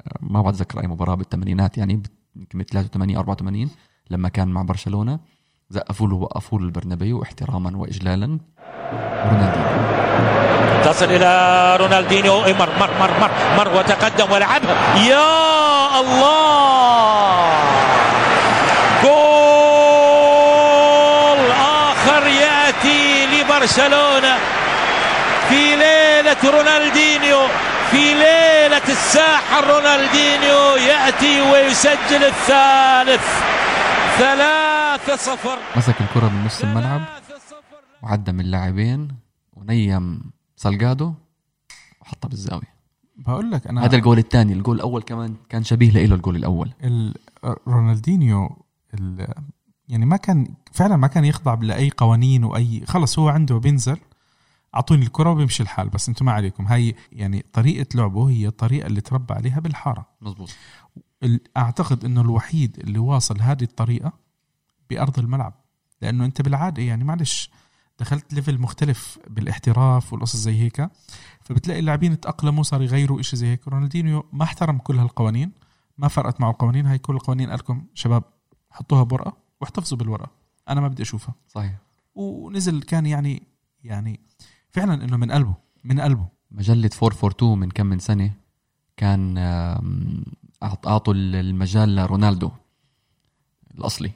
آه، 0.06 0.18
ما 0.20 0.42
بتذكر 0.42 0.80
أي 0.80 0.86
مباراة 0.86 1.14
بالثمانينات 1.14 1.78
يعني 1.78 2.02
يمكن 2.36 2.58
ب 2.58 2.62
83 2.62 3.16
84 3.16 3.70
لما 4.10 4.28
كان 4.28 4.48
مع 4.48 4.62
برشلونة 4.62 5.18
زقفوا 5.70 6.08
له 6.08 6.14
وقفوا 6.14 6.58
له 6.58 6.64
البرنابيو 6.64 7.22
احتراما 7.22 7.76
وإجلالا. 7.76 8.38
رونالدينيو. 9.30 9.80
تصل 10.84 11.06
إلى 11.06 11.76
رونالدينيو. 11.80 12.44
إيه، 12.44 12.54
مر 12.54 12.68
مر 12.80 12.90
مر 13.00 13.10
مر 13.20 13.30
مر 13.56 13.68
وتقدم 13.78 14.32
ولعبها 14.32 14.96
يا 14.96 16.00
الله! 16.00 17.50
جول 20.00 21.50
آخر 21.90 22.26
يأتي 22.26 23.26
لبرشلونة 23.26 24.34
في 25.48 25.76
ليلة 25.76 26.42
رونالدينيو. 26.44 27.39
ليله 28.80 28.92
الساحر 28.92 29.64
رونالدينيو 29.66 30.76
يأتي 30.76 31.40
ويسجل 31.40 32.24
الثالث. 32.24 33.24
ثلاثة 34.18 35.16
صفر. 35.16 35.58
مسك 35.76 36.00
الكرة 36.00 36.28
من 36.28 36.44
نص 36.44 36.62
الملعب. 36.64 37.02
وعدى 38.02 38.32
من 38.32 38.40
اللاعبين 38.40 39.08
ونيم 39.52 40.22
سالجادو. 40.56 41.12
وحطها 42.02 42.28
بالزاوية. 42.28 42.74
بقول 43.16 43.50
لك 43.50 43.66
أنا 43.66 43.84
هذا 43.84 43.96
الجول 43.96 44.18
الثاني. 44.18 44.52
الجول 44.52 44.76
الأول 44.76 45.02
كمان 45.02 45.34
كان 45.48 45.64
شبيه 45.64 45.90
له 45.90 46.14
الجول 46.14 46.36
الأول. 46.36 46.70
ال- 46.84 47.14
رونالدينيو 47.68 48.56
ال- 48.94 49.34
يعني 49.88 50.06
ما 50.06 50.16
كان 50.16 50.46
فعلا 50.72 50.96
ما 50.96 51.06
كان 51.06 51.24
يخضع 51.24 51.54
لأي 51.62 51.90
قوانين 51.96 52.44
وأي 52.44 52.82
خلص 52.86 53.18
هو 53.18 53.28
عنده 53.28 53.58
بينزل 53.58 53.96
أعطوني 54.74 55.02
الكرة 55.02 55.30
وبيمشي 55.30 55.62
الحال 55.62 55.88
بس 55.88 56.08
أنتم 56.08 56.26
ما 56.26 56.32
عليكم. 56.32 56.66
هاي 56.66 56.94
يعني 57.12 57.44
طريقة 57.52 57.86
لعبه 57.94 58.30
هي 58.30 58.46
الطريقة 58.46 58.86
اللي 58.86 59.00
تربى 59.00 59.34
عليها 59.34 59.60
بالحارة. 59.60 60.06
مزبوط 60.20 60.50
أعتقد 61.56 62.04
إنه 62.04 62.20
الوحيد 62.20 62.78
اللي 62.78 62.98
واصل 62.98 63.40
هذه 63.40 63.62
الطريقة 63.62 64.12
بأرض 64.90 65.18
الملعب 65.18 65.54
لأنه 66.02 66.24
أنت 66.24 66.42
بالعادة 66.42 66.82
يعني 66.82 67.04
معلش 67.04 67.50
دخلت 67.98 68.34
ليفل 68.34 68.60
مختلف 68.60 69.18
بالاحتراف 69.26 70.12
والقصص 70.12 70.36
زي 70.36 70.60
هيك 70.60 70.88
فبتلاقي 71.42 71.80
اللاعبين 71.80 72.20
تأقلموا 72.20 72.62
صار 72.62 72.82
يغيروا 72.82 73.20
إشي 73.20 73.36
زي 73.36 73.46
هيك. 73.46 73.68
رونالدينيو 73.68 74.26
ما 74.32 74.44
احترم 74.44 74.78
كل 74.78 74.98
هالقوانين 74.98 75.52
ما 75.98 76.08
فرقت 76.08 76.40
معه 76.40 76.50
القوانين. 76.50 76.86
هاي 76.86 76.98
كل 76.98 77.14
القوانين 77.14 77.50
قال 77.50 77.58
لكم 77.58 77.84
شباب 77.94 78.24
حطوها 78.70 79.02
بورقة 79.02 79.36
واحتفظوا 79.60 79.98
بالورقة 79.98 80.30
أنا 80.68 80.80
ما 80.80 80.88
بدي 80.88 81.02
أشوفها. 81.02 81.34
صحيح. 81.48 81.72
ونزل 82.14 82.82
كان 82.82 83.06
يعني 83.06 83.42
يعني 83.84 84.20
فعلا 84.70 85.04
إنه 85.04 85.16
من 85.16 85.30
قلبه 85.30 85.54
من 85.84 86.00
قلبه. 86.00 86.28
مجلة 86.50 86.90
442 87.02 87.58
من 87.58 87.70
كم 87.70 87.86
من 87.86 87.98
سنة 87.98 88.32
كان 88.96 89.38
أعطوا 90.62 91.14
المجال 91.14 91.96
لرونالدو 91.96 92.50
الأصلي. 93.74 94.10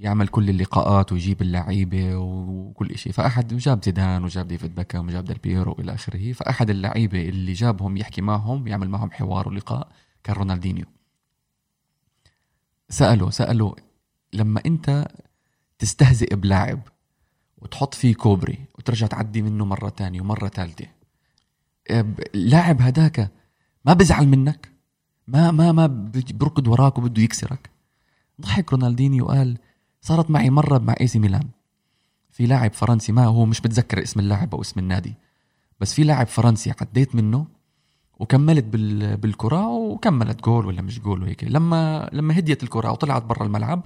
يعمل 0.00 0.28
كل 0.28 0.50
اللقاءات 0.50 1.12
ويجيب 1.12 1.42
اللعيبة 1.42 2.16
وكل 2.16 2.98
شيء 2.98 3.12
فأحد 3.12 3.56
جاب 3.56 3.84
زيدان 3.84 4.24
وجاب 4.24 4.48
ديفيد 4.48 4.74
بيكهام 4.74 5.06
وجاب 5.06 5.24
ديل 5.24 5.38
بيرو 5.38 5.74
والى 5.78 5.94
آخره. 5.94 6.32
فأحد 6.32 6.70
اللعيبة 6.70 7.28
اللي 7.28 7.52
جابهم 7.52 7.96
يحكي 7.96 8.22
معهم 8.22 8.66
يعمل 8.66 8.88
معهم 8.88 9.10
حوار 9.10 9.48
ولقاء 9.48 9.88
كان 10.24 10.36
رونالدينيو. 10.36 10.86
سألوا 12.88 13.30
سألوا 13.30 13.74
لما 14.32 14.60
أنت 14.66 15.08
تستهزئ 15.78 16.36
بلاعب 16.36 16.80
وتحط 17.58 17.94
فيه 17.94 18.14
كوبري 18.14 18.58
وترجع 18.78 19.06
تعدي 19.06 19.42
منه 19.42 19.64
مرة 19.64 19.88
تانية 19.88 20.20
ومرة 20.20 20.48
ثالثه 20.48 20.86
اللاعب 22.34 22.82
هداك 22.82 23.30
ما 23.84 23.92
بزعل 23.92 24.28
منك. 24.28 24.68
ما 25.28 25.50
ما 25.50 25.72
ما 25.72 26.10
بركض 26.34 26.68
وراك 26.68 26.98
وبده 26.98 27.22
يكسرك. 27.22 27.70
ضحك 28.40 28.72
رونالدينيو 28.72 29.24
وقال 29.24 29.58
صارت 30.00 30.30
معي 30.30 30.50
مرة 30.50 30.78
مع 30.78 30.94
AC 31.00 31.18
Milan. 31.18 31.48
في 32.30 32.46
لاعب 32.46 32.72
فرنسي 32.72 33.12
ما 33.12 33.24
هو 33.24 33.46
مش 33.46 33.60
بتذكر 33.60 34.02
اسم 34.02 34.20
اللاعب 34.20 34.54
أو 34.54 34.60
اسم 34.60 34.80
النادي. 34.80 35.14
بس 35.80 35.94
في 35.94 36.04
لاعب 36.04 36.26
فرنسي 36.26 36.72
عديت 36.80 37.14
منه 37.14 37.46
وكملت 38.18 38.64
بال... 38.64 39.16
بالكرة 39.16 39.68
وكملت 39.68 40.44
جول 40.44 40.66
ولا 40.66 40.82
مش 40.82 41.00
جول 41.00 41.22
وهيك. 41.22 41.44
لما 41.44 42.10
لما 42.12 42.38
هديت 42.38 42.62
الكرة 42.62 42.92
وطلعت 42.92 43.22
برا 43.22 43.44
الملعب 43.46 43.82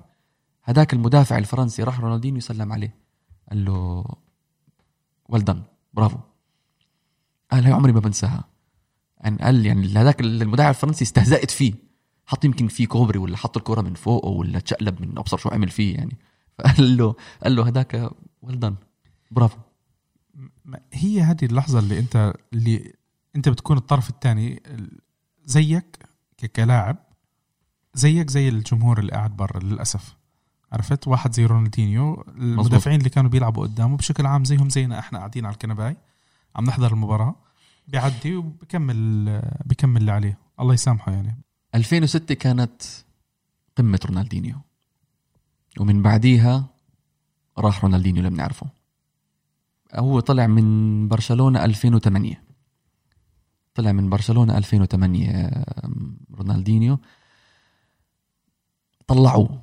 هداك 0.65 0.93
المدافع 0.93 1.39
الفرنسي 1.39 1.83
راح 1.83 2.01
رونالدينيو 2.01 2.39
يسلم 2.39 2.73
عليه. 2.73 2.95
قال 3.51 3.65
له 3.65 4.05
ولدن 5.29 5.63
برافو 5.95 6.19
قال 7.51 7.67
هي 7.67 7.73
عمري 7.73 7.93
ما 7.93 8.01
بنساها. 8.01 8.45
يعني 9.21 9.37
قال 9.39 9.67
يعني 9.67 9.89
هذاك 9.89 10.21
المدافع 10.21 10.71
الفرنسي 10.71 11.05
استهزأت 11.05 11.51
فيه. 11.51 11.75
حط 12.27 12.45
يمكن 12.45 12.69
فيه 12.69 12.87
كوبري 12.87 13.19
ولا 13.19 13.37
حط 13.37 13.57
الكرة 13.57 13.81
من 13.81 13.95
فوقه 13.95 14.29
ولا 14.29 14.59
تشقلب 14.59 15.01
من 15.03 15.19
أبصر 15.19 15.37
شو 15.37 15.49
عمل 15.49 15.69
فيه 15.69 15.95
يعني. 15.95 16.19
فقال 16.59 16.97
له 16.97 17.15
قال 17.45 17.57
له 17.57 17.67
هداك 17.67 18.11
ولدن 18.43 18.75
برافو 19.31 19.59
ما- 20.65 20.81
هي 20.93 21.21
هذه 21.21 21.45
اللحظة 21.45 21.79
اللي 21.79 21.99
أنت 21.99 22.33
اللي 22.53 22.95
أنت 23.37 23.49
بتكون 23.49 23.77
الطرف 23.77 24.11
الثاني 24.11 24.63
زيك 25.45 26.07
كلاعب 26.57 26.97
زيك 27.95 28.31
زي 28.31 28.49
الجمهور 28.49 28.99
اللي 29.01 29.13
قاعد 29.13 29.37
برا 29.37 29.61
للأسف. 29.61 30.17
عرفت؟ 30.73 31.09
واحد 31.09 31.33
زي 31.35 31.47
رونالدينيو 31.47 32.25
المدافعين 32.29 32.99
اللي 32.99 33.11
كانوا 33.11 33.31
بيلعبوا 33.31 33.63
قدامه 33.63 33.97
بشكل 33.97 34.27
عام 34.27 34.45
زيهم 34.45 34.69
زينا 34.69 34.99
إحنا 34.99 35.19
قاعدين 35.19 35.47
على 35.47 35.53
الكنباي. 35.53 35.97
عم 36.57 36.65
نحضر 36.65 36.93
المباراة. 36.93 37.35
بيعدي 37.89 38.37
وبكمل 38.37 39.25
بكمل 39.65 40.01
اللي 40.01 40.13
عليه. 40.13 40.39
الله 40.61 40.75
يسامحه 40.75 41.13
يعني. 41.13 41.37
2006 41.75 42.35
كانت 42.35 42.83
قمة 43.77 44.01
رونالدينيو. 44.07 44.57
ومن 45.81 46.03
بعديها 46.03 46.67
راح 47.59 47.85
رونالدينيو 47.85 48.19
اللي 48.19 48.31
بنعرفه 48.31 48.67
هو 49.95 50.21
طلع 50.21 50.47
من 50.47 51.09
برشلونة 51.09 51.65
2008 51.65 52.43
طلع 53.75 53.93
من 53.93 54.11
برشلونة 54.11 54.59
2008 54.59 55.31
آم، 55.85 56.17
رونالدينيو. 56.35 56.99
طلعوه. 59.07 59.63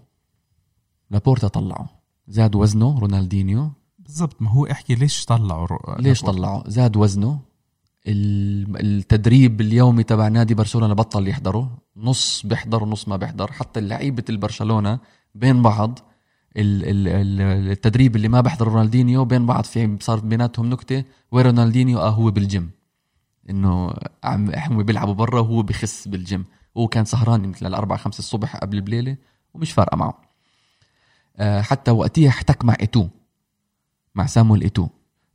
لابورتا 1.12 1.48
طلعه. 1.48 1.90
زاد 2.28 2.56
وزنه 2.56 3.00
رونالدينيو. 3.00 3.72
بالضبط 4.00 4.42
ما 4.42 4.50
هو 4.52 4.66
احكي 4.66 4.96
ليش 4.96 5.26
طلعوا 5.26 6.02
ليش 6.02 6.22
طلعه 6.22 6.64
زاد 6.68 6.98
وزنه. 6.98 7.40
ال- 8.08 8.82
التدريب 8.86 9.62
اليومي 9.62 10.04
تبع 10.04 10.28
نادي 10.28 10.54
برشلونة 10.54 10.94
بطل 10.94 11.28
يحضره. 11.28 11.78
نص 11.98 12.46
بيحضر 12.46 12.84
ونص 12.84 13.08
ما 13.08 13.16
بيحضر. 13.18 13.52
حتى 13.52 13.82
لعيبة 13.82 14.24
البرشلونة 14.30 15.00
بين 15.36 15.62
بعض 15.62 16.00
ال- 16.58 16.84
ال- 16.86 17.08
ال- 17.08 17.72
التدريب 17.72 18.16
اللي 18.16 18.28
ما 18.28 18.42
بيحضر 18.42 18.68
رونالدينيو 18.68 19.26
بين 19.26 19.46
بعض 19.46 19.64
في 19.64 19.98
صار 20.02 20.20
بيناتهم 20.20 20.66
نكتة 20.70 21.04
وين 21.32 21.46
رونالدينيو؟ 21.46 22.00
آه 22.00 22.10
هو 22.10 22.32
بالجيم. 22.32 22.72
إنه 23.50 23.94
عم 24.24 24.52
هم 24.56 24.84
بيلعبوا 24.84 25.14
برا 25.14 25.40
وهو 25.40 25.62
بخس 25.62 26.08
بالجيم. 26.08 26.46
هو 26.78 26.88
كان 26.88 27.06
سهران 27.06 27.44
يمكن 27.44 27.66
للأربعة 27.66 27.98
خمسة 27.98 28.20
الصبح 28.20 28.56
قبل 28.56 28.82
بليلة 28.82 29.18
ومش 29.54 29.72
فارقة 29.72 29.96
معه. 29.98 30.27
حتى 31.40 31.92
وقتها 31.92 32.28
احتك 32.28 32.66
مع 32.66 32.76
إيتو 32.82 33.08
مع 34.16 34.26
سامويل 34.26 34.62
إيتو. 34.62 34.88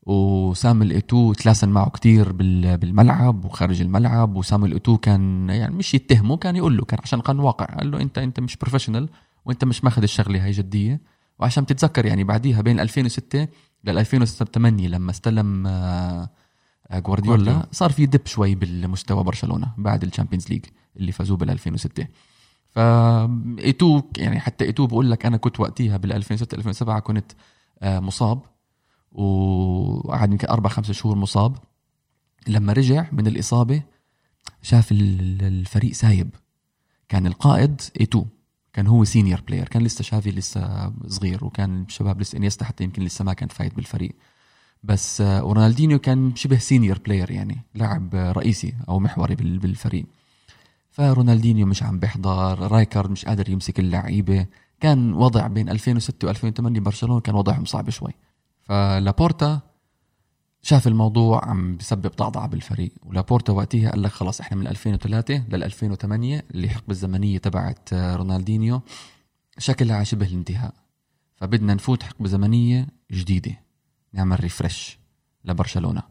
وسامويل 0.03 0.91
إيتو 0.91 1.33
تلاسن 1.33 1.69
معه 1.69 1.91
كتير 1.91 2.33
بال- 2.33 2.77
بالملعب 2.77 3.45
وخارج 3.45 3.81
الملعب 3.81 4.37
وسامويل 4.37 4.73
إيتو 4.73 4.99
كان 4.99 5.49
يعني 5.51 5.75
مش 5.75 5.95
يتهمه 5.95 6.37
كان 6.37 6.57
يقول 6.57 6.77
له 6.77 6.85
كان 6.85 6.99
عشان 7.03 7.21
كان 7.21 7.39
واقع. 7.39 7.65
قال 7.65 7.91
له 7.91 8.01
انت 8.01 8.19
أنت 8.19 8.41
مش 8.41 8.57
professional 8.57 9.09
وأنت 9.45 9.65
مش 9.65 9.85
ماخذ 9.85 10.03
الشغلة 10.03 10.45
هاي 10.45 10.51
جدية. 10.51 11.01
وعشان 11.39 11.67
تتذكر 11.67 12.07
يعني 12.07 12.25
بعديها 12.25 12.61
بين 12.61 12.81
2006 12.81 13.49
لل 13.85 13.99
2008 13.99 14.89
لما 14.89 15.11
استلم 15.11 15.67
آه، 15.67 16.31
آه، 16.91 16.99
جوارديولا 16.99 17.37
جوارديولا. 17.45 17.67
صار 17.73 17.93
في 17.93 18.07
dip 18.07 18.27
شوي 18.27 18.55
بالمستوى 18.55 19.25
برشلونة 19.25 19.73
بعد 19.79 20.03
ال 20.05 20.09
Champions 20.09 20.49
League 20.51 20.65
اللي 20.97 21.13
فازوه 21.13 21.37
بال 21.37 21.51
2006 21.51 22.07
فايتو 22.73 24.03
يعني 24.17 24.41
حتى 24.41 24.65
ايتو 24.65 24.87
بقول 24.87 25.11
لك 25.11 25.27
أنا 25.27 25.37
كنت 25.37 25.61
وقتها 25.61 25.97
بال 25.97 26.13
2006 26.13 26.55
2007 26.55 27.01
كنت 27.01 27.33
آه، 27.83 28.01
مصاب. 28.01 28.41
وقعد 29.13 30.33
يمكن 30.33 30.49
أربع 30.49 30.71
خمس 30.71 30.91
شهور 30.91 31.17
مصاب. 31.17 31.57
لما 32.49 32.73
رجع 32.73 33.07
من 33.13 33.27
الإصابة 33.27 33.83
شاف 34.63 34.93
ال- 34.93 35.43
الفريق 35.43 35.93
سايب. 35.93 36.31
كان 37.09 37.27
القائد 37.27 37.81
ايتو 38.01 38.25
كان 38.73 38.87
هو 38.87 39.05
senior 39.05 39.41
player 39.41 39.69
كان 39.69 39.83
لسه 39.83 40.03
شافي 40.05 40.31
لسه 40.31 40.93
صغير 41.07 41.45
وكان 41.45 41.83
الشباب 41.83 42.21
لسه 42.21 42.39
إنيستا 42.39 42.65
حتى 42.65 42.85
يمكن 42.85 43.03
لسه 43.03 43.25
ما 43.25 43.33
كان 43.33 43.49
فايت 43.49 43.75
بالفريق. 43.75 44.13
بس 44.83 45.21
آه، 45.21 45.45
ورونالدينيو 45.45 45.99
كان 45.99 46.37
شبه 46.37 46.59
senior 46.59 46.99
player 46.99 47.31
يعني 47.31 47.57
لاعب 47.75 48.15
آه، 48.15 48.33
رئيسي 48.33 48.75
أو 48.89 48.99
محوري 48.99 49.35
بال- 49.35 49.59
بالفريق. 49.59 50.07
فرونالدينيو 50.93 51.67
مش 51.67 51.83
عم 51.83 51.99
بيحضر 51.99 52.59
رايكارد 52.59 53.11
مش 53.11 53.25
قادر 53.25 53.49
يمسك 53.49 53.81
اللعيبة. 53.81 54.47
كان 54.81 55.13
وضع 55.13 55.47
بين 55.47 55.69
2006 55.69 56.33
و2008 56.33 56.61
برشلونة 56.61 57.21
كان 57.21 57.35
وضعهم 57.35 57.65
صعب 57.65 57.91
شوي. 57.91 58.13
فلابورتا 58.63 59.61
شاف 60.63 60.87
الموضوع 60.87 61.45
عم 61.45 61.77
بسبب 61.77 62.07
ضعضعه 62.17 62.47
بالفريق 62.47 62.93
ولابورتا 63.03 63.53
وقتها 63.53 63.91
قال 63.91 64.03
لك 64.03 64.11
خلاص 64.11 64.41
إحنا 64.41 64.57
من 64.57 64.67
2003 64.67 65.45
لل 65.49 65.65
2008 65.65 66.45
اللي 66.51 66.69
حقبة 66.69 66.91
الزمنية 66.91 67.39
تبعت 67.39 67.93
آه، 67.93 68.17
رونالدينيو. 68.17 68.83
شكلها 69.59 69.97
على 69.97 70.05
شبه 70.05 70.27
الانتهاء. 70.27 70.75
فبدنا 71.37 71.75
نفوت 71.75 72.03
حقبة 72.03 72.29
زمنية 72.29 72.89
جديدة. 73.13 73.61
نعمل 74.13 74.41
ريفرش 74.41 74.99
لبرشلونة. 75.45 76.03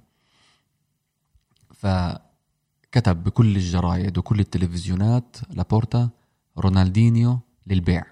فكتب 2.92 3.24
بكل 3.24 3.56
الجرايد 3.56 4.18
وكل 4.18 4.40
التلفزيونات 4.40 5.38
لابورتا 5.50 6.10
رونالدينيو 6.58 7.40
للبيع. 7.68 8.04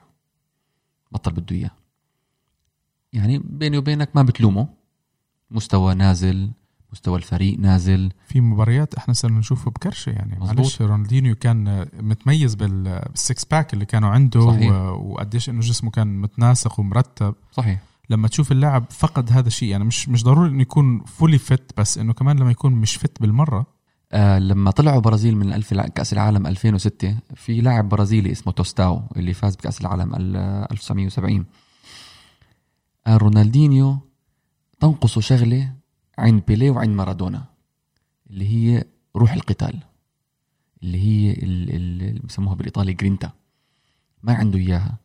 بطل 1.11 1.31
بده 1.31 1.55
إياه. 1.55 1.71
يعني 3.13 3.37
بيني 3.39 3.77
وبينك 3.77 4.09
ما 4.15 4.23
بتلومه. 4.23 4.67
مستوى 5.51 5.93
نازل 5.93 6.51
مستوى 6.91 7.17
الفريق 7.17 7.59
نازل. 7.59 8.11
في 8.27 8.41
مباريات 8.41 8.95
إحنا 8.95 9.13
صرنا 9.13 9.39
نشوفه 9.39 9.71
بكرشة 9.71 10.09
يعني. 10.09 10.39
معلش 10.39 10.81
رونالدينيو 10.81 11.35
كان 11.35 11.87
متميز 11.99 12.55
بال- 12.55 13.01
بال 13.09 13.24
six 13.24 13.45
pack 13.45 13.73
اللي 13.73 13.85
كانوا 13.85 14.09
عنده 14.09 14.41
صحيح. 14.51 14.71
وقديش 14.91 15.49
إنه 15.49 15.59
جسمه 15.59 15.91
كان 15.91 16.21
متناسق 16.21 16.79
ومرتب. 16.79 17.35
صحيح. 17.51 17.79
لما 18.09 18.27
تشوف 18.27 18.51
اللاعب 18.51 18.85
فقد 18.91 19.31
هذا 19.31 19.47
الشيء. 19.47 19.69
يعني 19.69 19.83
مش 19.83 20.09
مش 20.09 20.23
ضروري 20.23 20.49
إنه 20.49 20.61
يكون 20.61 21.03
fully 21.03 21.37
fit 21.37 21.71
بس 21.77 21.97
إنه 21.97 22.13
كمان 22.13 22.39
لما 22.39 22.51
يكون 22.51 22.73
مش 22.73 22.95
fit 22.95 23.21
بالمرة 23.21 23.78
آه 24.11 24.39
لما 24.39 24.71
طلعوا 24.71 24.99
برازيل 25.01 25.37
من 25.37 25.53
الف 25.53 25.73
كأس 25.73 26.13
العالم 26.13 26.47
2006 26.47 27.15
في 27.35 27.61
لاعب 27.61 27.89
برازيلي 27.89 28.31
اسمه 28.31 28.53
توستاو 28.53 29.01
اللي 29.17 29.33
فاز 29.33 29.55
بكأس 29.55 29.81
العالم 29.81 30.15
ال- 30.15 30.35
1970 30.71 31.45
آه 33.07 33.17
رونالدينيو 33.17 33.97
تنقصه 34.79 35.21
شغلة 35.21 35.73
عند 36.17 36.43
بيليه 36.47 36.71
وعند 36.71 36.89
مارادونا 36.89 37.45
اللي 38.29 38.47
هي 38.47 38.83
روح 39.15 39.33
القتال 39.33 39.79
اللي 40.83 40.97
هي 41.03 41.31
ال- 41.33 41.69
ال- 41.75 42.01
اللي 42.07 42.19
بسموها 42.23 42.55
بالإيطالي 42.55 42.93
جرينتا 42.93 43.31
ما 44.23 44.33
عنده 44.33 44.59
إياها. 44.59 44.97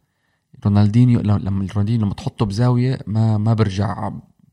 رونالدينيو 0.67 1.21
لما 1.21 1.67
رونالدينيو 1.75 2.03
لما 2.07 2.15
تحطه 2.15 2.47
بزاوية 2.47 2.99
ما 3.07 3.39
ما 3.39 3.55
برجع 3.55 4.11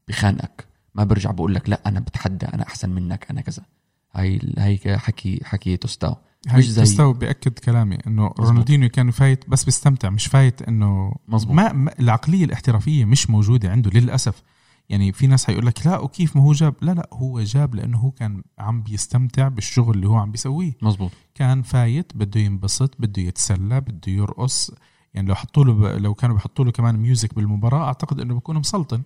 بخانقك 0.07 0.67
ما 0.95 1.03
برجع 1.03 1.31
بقول 1.31 1.55
لك 1.55 1.69
لا 1.69 1.81
أنا 1.85 1.99
بتحدى 1.99 2.45
أنا 2.45 2.63
أحسن 2.63 2.89
منك 2.89 3.27
أنا 3.31 3.41
كذا. 3.41 3.63
هاي 4.13 4.39
هاي 4.57 4.97
حكي 4.97 5.39
حكي 5.45 5.77
توستاو 5.77 6.15
مش 6.53 6.69
زي- 6.71 6.81
تستوى 6.81 7.13
بياكد 7.13 7.59
كلامي 7.59 7.97
إنه 8.07 8.33
رونالدينيو 8.39 8.89
كان 8.89 9.11
فايت 9.11 9.49
بس 9.49 9.63
بيستمتع 9.63 10.09
مش 10.09 10.27
فايت 10.27 10.61
إنه 10.61 11.15
مزبوط. 11.27 11.55
ما, 11.55 11.93
العقلية 11.99 12.45
الاحترافية 12.45 13.05
مش 13.05 13.29
موجودة 13.29 13.71
عنده 13.71 13.91
للأسف. 13.99 14.43
يعني 14.89 15.11
في 15.11 15.27
ناس 15.27 15.49
هيقول 15.49 15.65
لك 15.65 15.87
لا 15.87 15.99
وكيف 15.99 16.35
ما 16.35 16.43
هو 16.43 16.51
جاب 16.53 16.75
لا 16.81 16.91
لا 16.91 17.09
هو 17.13 17.41
جاب 17.41 17.75
لأنه 17.75 17.97
هو 17.97 18.11
كان 18.11 18.43
عم 18.59 18.81
بيستمتع 18.83 19.47
بالشغل 19.47 19.95
اللي 19.95 20.07
هو 20.07 20.15
عم 20.15 20.31
بيسويه. 20.31 20.73
مزبوط 20.81 21.11
كان 21.35 21.61
فايت 21.61 22.11
بده 22.15 22.39
ينبسط 22.39 22.95
بده 22.99 23.21
يتسلى 23.21 23.81
بده 23.81 24.11
يرقص. 24.11 24.71
يعني 25.13 25.27
لو 25.27 25.35
حطوا 25.35 25.65
له 25.65 25.73
ب... 25.73 25.83
لو 25.83 26.13
كانوا 26.13 26.35
بيحطوا 26.35 26.65
له 26.65 26.71
كمان 26.71 26.97
music 26.97 27.33
بالمباراة 27.35 27.85
أعتقد 27.85 28.19
إنه 28.19 28.35
بكون 28.35 28.57
مسلطن. 28.57 29.01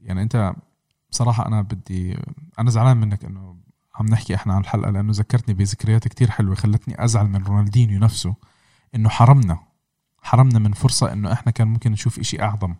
يعني 0.00 0.22
أنت 0.22 0.54
بصراحة 1.10 1.46
أنا 1.46 1.62
بدي 1.62 2.16
أنا 2.58 2.70
زعلان 2.70 2.96
منك 2.96 3.24
إنه 3.24 3.56
عم 3.98 4.06
نحكي 4.06 4.34
إحنا 4.34 4.54
عن 4.54 4.60
الحلقة 4.60 4.90
لأنه 4.90 5.12
ذكرتني 5.12 5.54
بذكريات 5.54 6.08
كتير 6.08 6.30
حلوة 6.30 6.54
خلتني 6.54 7.04
أزعل 7.04 7.28
من 7.28 7.44
رونالدينيو 7.44 8.00
نفسه 8.00 8.34
إنه 8.94 9.08
حرمنا 9.08 9.58
حرمنا 10.22 10.58
من 10.58 10.72
فرصة 10.72 11.12
إنه 11.12 11.32
إحنا 11.32 11.52
كان 11.52 11.68
ممكن 11.68 11.92
نشوف 11.92 12.18
إشي 12.18 12.42
أعظم. 12.42 12.74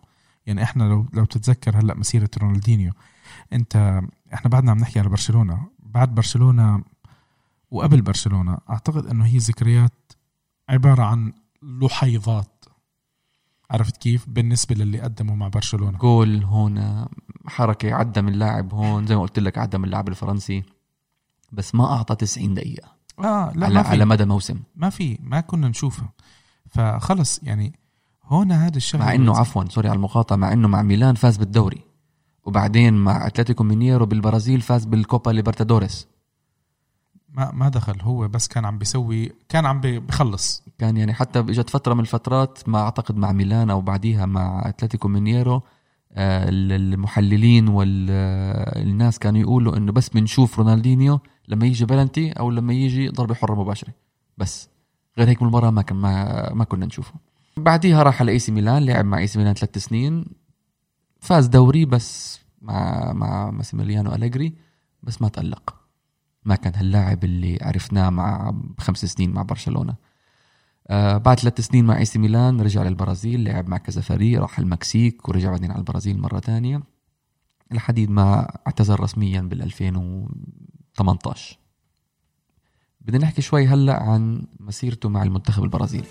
يعني 0.45 0.63
إحنا 0.63 0.83
لو 0.83 1.05
لو 1.13 1.25
تتذكر 1.25 1.79
هلأ 1.79 1.95
مسيرة 1.95 2.29
رونالدينيو 2.37 2.93
أنت 3.53 4.01
إحنا 4.33 4.49
بعدنا 4.49 4.71
عم 4.71 4.77
نحكي 4.77 4.99
على 4.99 5.09
برشلونة 5.09 5.67
بعد 5.79 6.15
برشلونة 6.15 6.83
وقبل 7.71 8.01
برشلونة 8.01 8.57
أعتقد 8.69 9.05
إنه 9.05 9.25
هي 9.25 9.37
ذكريات 9.37 10.11
عبارة 10.69 11.03
عن 11.03 11.33
لحيظات 11.63 12.65
عرفت 13.71 13.97
كيف؟ 13.97 14.25
بالنسبة 14.29 14.75
للي 14.75 15.01
قدموا 15.01 15.35
مع 15.35 15.47
برشلونة. 15.47 15.97
جول 15.97 16.43
هون 16.43 17.05
حركة 17.47 17.93
عدى 17.93 18.21
من 18.21 18.33
لاعب 18.33 18.73
هون 18.73 19.07
زي 19.07 19.15
ما 19.15 19.21
قلت 19.21 19.39
لك 19.39 19.57
عدى 19.57 19.77
من 19.77 19.85
اللاعب 19.85 20.09
الفرنسي. 20.09 20.63
بس 21.51 21.75
ما 21.75 21.85
أعطى 21.85 22.15
90 22.15 22.53
دقيقة 22.53 22.99
آه 23.19 23.51
لا 23.55 23.65
على, 23.65 23.75
ما 23.75 23.83
في. 23.83 23.89
على 23.89 24.05
مدى 24.05 24.25
موسم. 24.25 24.59
ما 24.75 24.89
في 24.89 25.17
ما 25.23 25.41
كنا 25.41 25.67
نشوفها 25.67 26.13
فخلص 26.69 27.39
يعني 27.43 27.79
هون 28.25 28.51
هذا 28.51 28.77
الشغله 28.77 29.05
مع 29.05 29.15
إنه 29.15 29.37
عفوا 29.37 29.65
sorry 29.69 29.89
على 29.89 29.95
المقاطعة 29.97 30.35
مع 30.35 30.53
إنه 30.53 30.67
مع 30.67 30.81
ميلان 30.81 31.15
فاز 31.15 31.37
بالدوري. 31.37 31.81
وبعدين 32.43 32.93
مع 32.93 33.27
أتلتيكو 33.27 33.63
مينيرو 33.63 34.05
بالبرازيل 34.05 34.61
فاز 34.61 34.85
بالكوبا 34.85 35.31
ليبرتادوريس. 35.31 36.07
ما 37.29 37.51
ما 37.51 37.69
دخل 37.69 38.01
هو 38.01 38.27
بس 38.27 38.47
كان 38.47 38.65
عم 38.65 38.77
بيسوي 38.77 39.31
كان 39.49 39.65
عم 39.65 39.81
بخلص. 39.81 40.63
كان 40.77 40.97
يعني 40.97 41.13
حتى 41.13 41.39
إجت 41.39 41.69
فترة 41.69 41.93
من 41.93 41.99
الفترات 41.99 42.69
ما 42.69 42.79
أعتقد 42.79 43.17
مع 43.17 43.31
ميلان 43.31 43.69
أو 43.69 43.81
بعديها 43.81 44.25
مع 44.25 44.69
أتلتيكو 44.69 45.07
مينيرو 45.07 45.61
المحللين 46.17 47.67
والناس 47.67 49.19
كانوا 49.19 49.41
يقولوا 49.41 49.77
إنه 49.77 49.91
بس 49.91 50.09
بنشوف 50.09 50.59
رونالدينيو 50.59 51.19
لما 51.47 51.65
يجي 51.65 51.85
بلنتي 51.85 52.31
أو 52.31 52.51
لما 52.51 52.73
يجي 52.73 53.09
ضربة 53.09 53.33
حرة 53.33 53.55
مباشرة. 53.55 53.93
بس. 54.37 54.69
غير 55.17 55.29
هيك 55.29 55.39
بالمباراة 55.39 55.69
ما 55.69 55.81
كان 55.81 55.97
ما, 55.97 56.53
ما 56.53 56.63
كنا 56.63 56.85
نشوفه. 56.85 57.13
بعديها 57.57 58.03
راح 58.03 58.21
على 58.21 58.31
اي 58.31 58.39
سي 58.39 58.51
ميلان 58.51 58.85
لعب 58.85 59.05
مع 59.05 59.17
اي 59.17 59.27
سي 59.27 59.39
ميلان 59.39 59.53
ثلاث 59.53 59.77
سنين. 59.77 60.25
فاز 61.19 61.47
دوري 61.47 61.85
بس 61.85 62.39
مع 62.61 63.11
مع 63.13 63.51
ماسيميليانو 63.51 64.15
أليجري 64.15 64.53
بس 65.03 65.21
ما 65.21 65.29
تألق. 65.29 65.75
ما 66.45 66.55
كان 66.55 66.75
هاللاعب 66.75 67.23
اللي 67.23 67.59
عرفناه 67.61 68.09
مع 68.09 68.55
خمس 68.79 69.05
سنين 69.05 69.31
مع 69.33 69.41
برشلونة. 69.41 69.95
آه 70.89 71.17
بعد 71.17 71.39
ثلاث 71.39 71.61
سنين 71.61 71.85
مع 71.85 71.97
إي 71.97 72.05
سي 72.05 72.19
ميلان 72.19 72.61
رجع 72.61 72.83
للبرازيل 72.83 73.43
لعب 73.43 73.69
مع 73.69 73.77
كذا 73.77 74.01
فريق 74.01 74.41
راح 74.41 74.59
المكسيك 74.59 75.29
ورجع 75.29 75.51
بعدين 75.51 75.71
على 75.71 75.79
البرازيل 75.79 76.21
مرة 76.21 76.39
تانية 76.39 76.83
لحديد 77.71 78.09
ما 78.09 78.57
اعتزل 78.67 78.99
رسميا 78.99 79.41
بال 79.41 79.61
2018 79.61 81.59
بدنا 83.01 83.23
نحكي 83.23 83.41
شوي 83.41 83.67
هلأ 83.67 84.03
عن 84.03 84.43
مسيرته 84.59 85.09
مع 85.09 85.23
المنتخب 85.23 85.63
البرازيلي. 85.63 86.07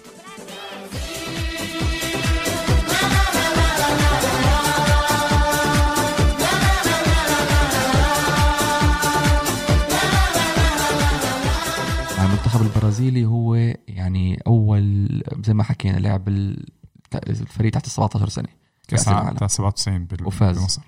المنتخب 12.56 12.76
البرازيلي 12.76 13.24
هو 13.26 13.54
يعني 13.88 14.42
أول 14.46 15.08
زي 15.44 15.54
ما 15.54 15.62
حكينا 15.62 15.96
لعب 15.98 16.28
ال- 16.28 16.66
الفريق 17.14 17.72
تحت 17.72 17.86
17 17.88 18.28
سنة 18.28 18.48
كأس 18.88 19.02
العالم 19.08 19.20
العالم. 19.22 19.36
بتاع 19.36 19.46
97 19.48 20.04
بال- 20.04 20.26
وفاز. 20.26 20.58
بمصر 20.58 20.82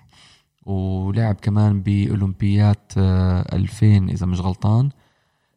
ولعب 0.67 1.35
كمان 1.35 1.83
بأولمبيات 1.83 2.93
آه، 2.99 3.57
2000 3.57 4.09
إذا 4.11 4.27
مش 4.27 4.41
غلطان 4.41 4.91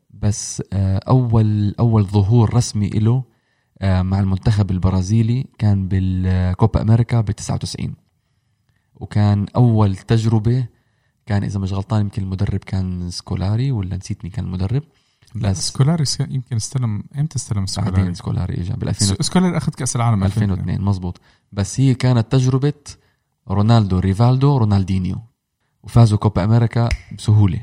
بس 0.09 0.63
آه، 0.73 0.97
اول 1.07 1.75
أول 1.79 2.05
ظهور 2.05 2.53
رسمي 2.53 2.89
له 2.89 3.23
آه، 3.81 4.01
مع 4.01 4.19
المنتخب 4.19 4.71
البرازيلي 4.71 5.45
كان 5.57 5.87
بالكوبا 5.87 6.81
أمريكا 6.81 7.21
ب 7.21 7.31
99 7.31 7.93
وكان 8.95 9.45
أول 9.55 9.95
تجربة 9.95 10.65
كان 11.25 11.43
إذا 11.43 11.59
مش 11.59 11.73
غلطان 11.73 12.01
يمكن 12.01 12.23
المدرب 12.23 12.59
كان 12.59 13.09
سكولاري 13.09 13.71
ولا 13.71 13.97
نسيت 13.97 14.23
مين 14.23 14.31
كان 14.33 14.45
المدرب 14.45 14.83
لا 15.35 15.49
بس 15.49 15.67
سكولاري 15.67 16.03
يمكن 16.19 16.55
استلم 16.55 17.03
إمتى 17.17 17.35
استلم 17.35 17.65
سكولاري؟ 17.65 17.95
بعدين 17.95 18.13
سكولاري 18.13 18.53
اجى 18.61 18.73
بال 18.73 18.89
2000 18.89 19.05
س- 19.05 19.25
سكولاري 19.27 19.57
أخذ 19.57 19.71
كأس 19.73 19.95
العالم 19.95 20.23
2002 20.23 20.81
مزبوط 20.81 21.21
بس 21.51 21.79
هي 21.79 21.93
كانت 21.93 22.31
تجربة 22.31 22.73
رونالدو 23.49 23.99
ريفالدو 23.99 24.57
رونالدينيو. 24.57 25.21
وفازوا 25.83 26.17
كوبا 26.17 26.43
أمريكا 26.43 26.89
بسهولة. 27.17 27.59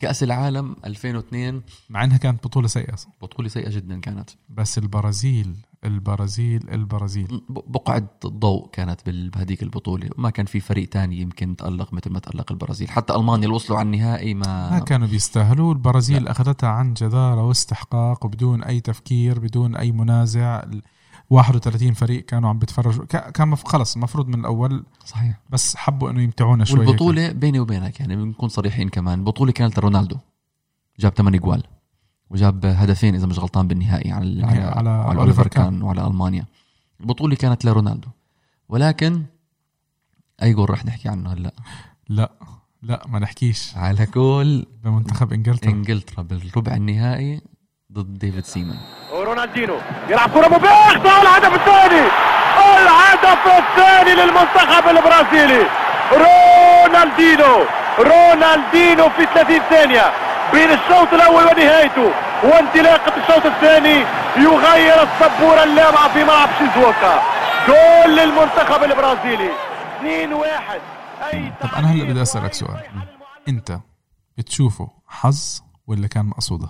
كأس 0.00 0.22
العالم 0.22 0.76
2002 0.84 1.62
مع 1.90 2.04
إنها 2.04 2.16
كانت 2.16 2.44
بطولة 2.44 2.68
سيئة 2.68 2.94
بطولة 3.22 3.48
سيئة 3.48 3.70
جدا 3.70 4.00
كانت. 4.00 4.30
بس 4.48 4.78
البرازيل 4.78 5.54
البرازيل 5.84 6.70
البرازيل. 6.70 7.40
بقعة 7.48 8.08
ضوء 8.26 8.70
كانت 8.72 9.00
بهديك 9.10 9.62
البطولة. 9.62 10.08
وما 10.18 10.30
كان 10.30 10.46
في 10.46 10.60
فريق 10.60 10.88
تاني 10.88 11.20
يمكن 11.20 11.56
تألق 11.56 11.92
مثل 11.94 12.10
ما 12.12 12.18
تألق 12.18 12.52
البرازيل. 12.52 12.90
حتى 12.90 13.14
ألمانيا 13.14 13.44
اللي 13.44 13.54
وصلوا 13.54 13.78
على 13.78 13.86
النهائي 13.86 14.34
ما 14.34 14.70
ما 14.70 14.78
كانوا 14.78 15.08
بيستاهلوا. 15.08 15.72
البرازيل 15.72 16.28
أخذتها 16.28 16.68
عن 16.68 16.94
جدارة 16.94 17.44
واستحقاق 17.44 18.24
وبدون 18.24 18.64
أي 18.64 18.80
تفكير 18.80 19.38
بدون 19.38 19.76
أي 19.76 19.92
منازع. 19.92 20.62
ال 20.62 20.82
31 21.30 21.92
فريق 21.94 22.24
كانوا 22.24 22.48
عم 22.50 22.58
بيتفرجوا. 22.58 23.04
كا- 23.04 23.30
كان 23.30 23.56
خلص 23.56 23.94
المفروض 23.94 24.28
من 24.28 24.40
الأول. 24.40 24.84
صحيح. 25.04 25.40
بس 25.50 25.76
حبوا 25.76 26.10
إنه 26.10 26.22
يمتعونا 26.22 26.64
شوي 26.64 26.80
هيك. 26.80 26.88
والبطولة 26.88 27.32
بيني 27.32 27.60
وبينك 27.60 28.00
يعني 28.00 28.16
بنكون 28.16 28.48
صريحين 28.48 28.88
كمان. 28.88 29.18
البطولة 29.18 29.52
كانت 29.52 29.78
لرونالدو. 29.78 30.16
جاب 31.00 31.14
8 31.14 31.38
جوال. 31.38 31.62
وجاب 32.30 32.66
هدفين 32.66 33.14
إذا 33.14 33.26
مش 33.26 33.38
غلطان 33.38 33.68
بالنهائي 33.68 34.12
على 34.12 34.40
يعني 34.40 34.64
على, 34.64 34.64
على 34.64 34.90
على, 34.90 35.20
أوليفر 35.20 35.46
كان. 35.46 35.64
كان 35.64 35.82
وعلى 35.82 36.06
ألمانيا. 36.06 36.44
البطولة 37.00 37.36
كانت 37.36 37.64
لرونالدو. 37.64 38.08
ولكن 38.68 39.22
أي 40.42 40.52
جول 40.52 40.70
رح 40.70 40.84
نحكي 40.84 41.08
عنه 41.08 41.32
هلأ؟ 41.32 41.52
لا 42.08 42.30
لا 42.82 43.02
ما 43.08 43.18
نحكيش. 43.18 43.76
على 43.76 44.06
جول 44.14 44.66
بمنتخب 44.84 45.32
إنجلترا. 45.32 45.70
إنجلترا 45.70 46.22
بالربع 46.22 46.74
النهائي 46.74 47.40
ضد 47.92 48.18
ديفيد 48.18 48.44
سيمون. 48.44 48.78
ورونالدينو 49.12 49.76
يلعب 50.10 50.30
كرة 50.30 50.48
مباشرة 50.48 51.22
الهدف 51.22 51.54
الثاني. 51.54 52.06
الهدف 52.82 53.42
الثاني 53.46 54.14
للمنتخب 54.20 54.88
البرازيلي. 54.88 55.66
رونالدينو. 56.12 57.64
رونالدينو 57.98 59.08
في 59.10 59.26
30 59.34 59.60
ثانية 59.70 60.27
بين 60.52 60.70
الشوط 60.70 61.12
الأول 61.12 61.44
ونهايته 61.44 62.08
وانطلاقة 62.44 63.16
الشوط 63.20 63.46
الثاني 63.46 63.98
يغير 64.36 65.02
السبورة 65.02 65.64
اللامعة 65.64 66.12
في 66.12 66.24
ملعب 66.24 66.48
شيزوكا. 66.58 67.22
جول 67.68 68.16
للمنتخب 68.16 68.82
البرازيلي. 68.82 69.50
2-1 70.00 70.80
أي 71.34 71.52
طب 71.60 71.68
أنا 71.76 71.92
هلا 71.92 72.04
بدي 72.04 72.22
أسألك 72.22 72.52
سؤال. 72.52 72.82
أنت 73.48 73.80
بتشوفه 74.38 74.90
حظ 75.06 75.60
ولا 75.86 76.06
كان 76.06 76.26
مقصودة؟ 76.26 76.68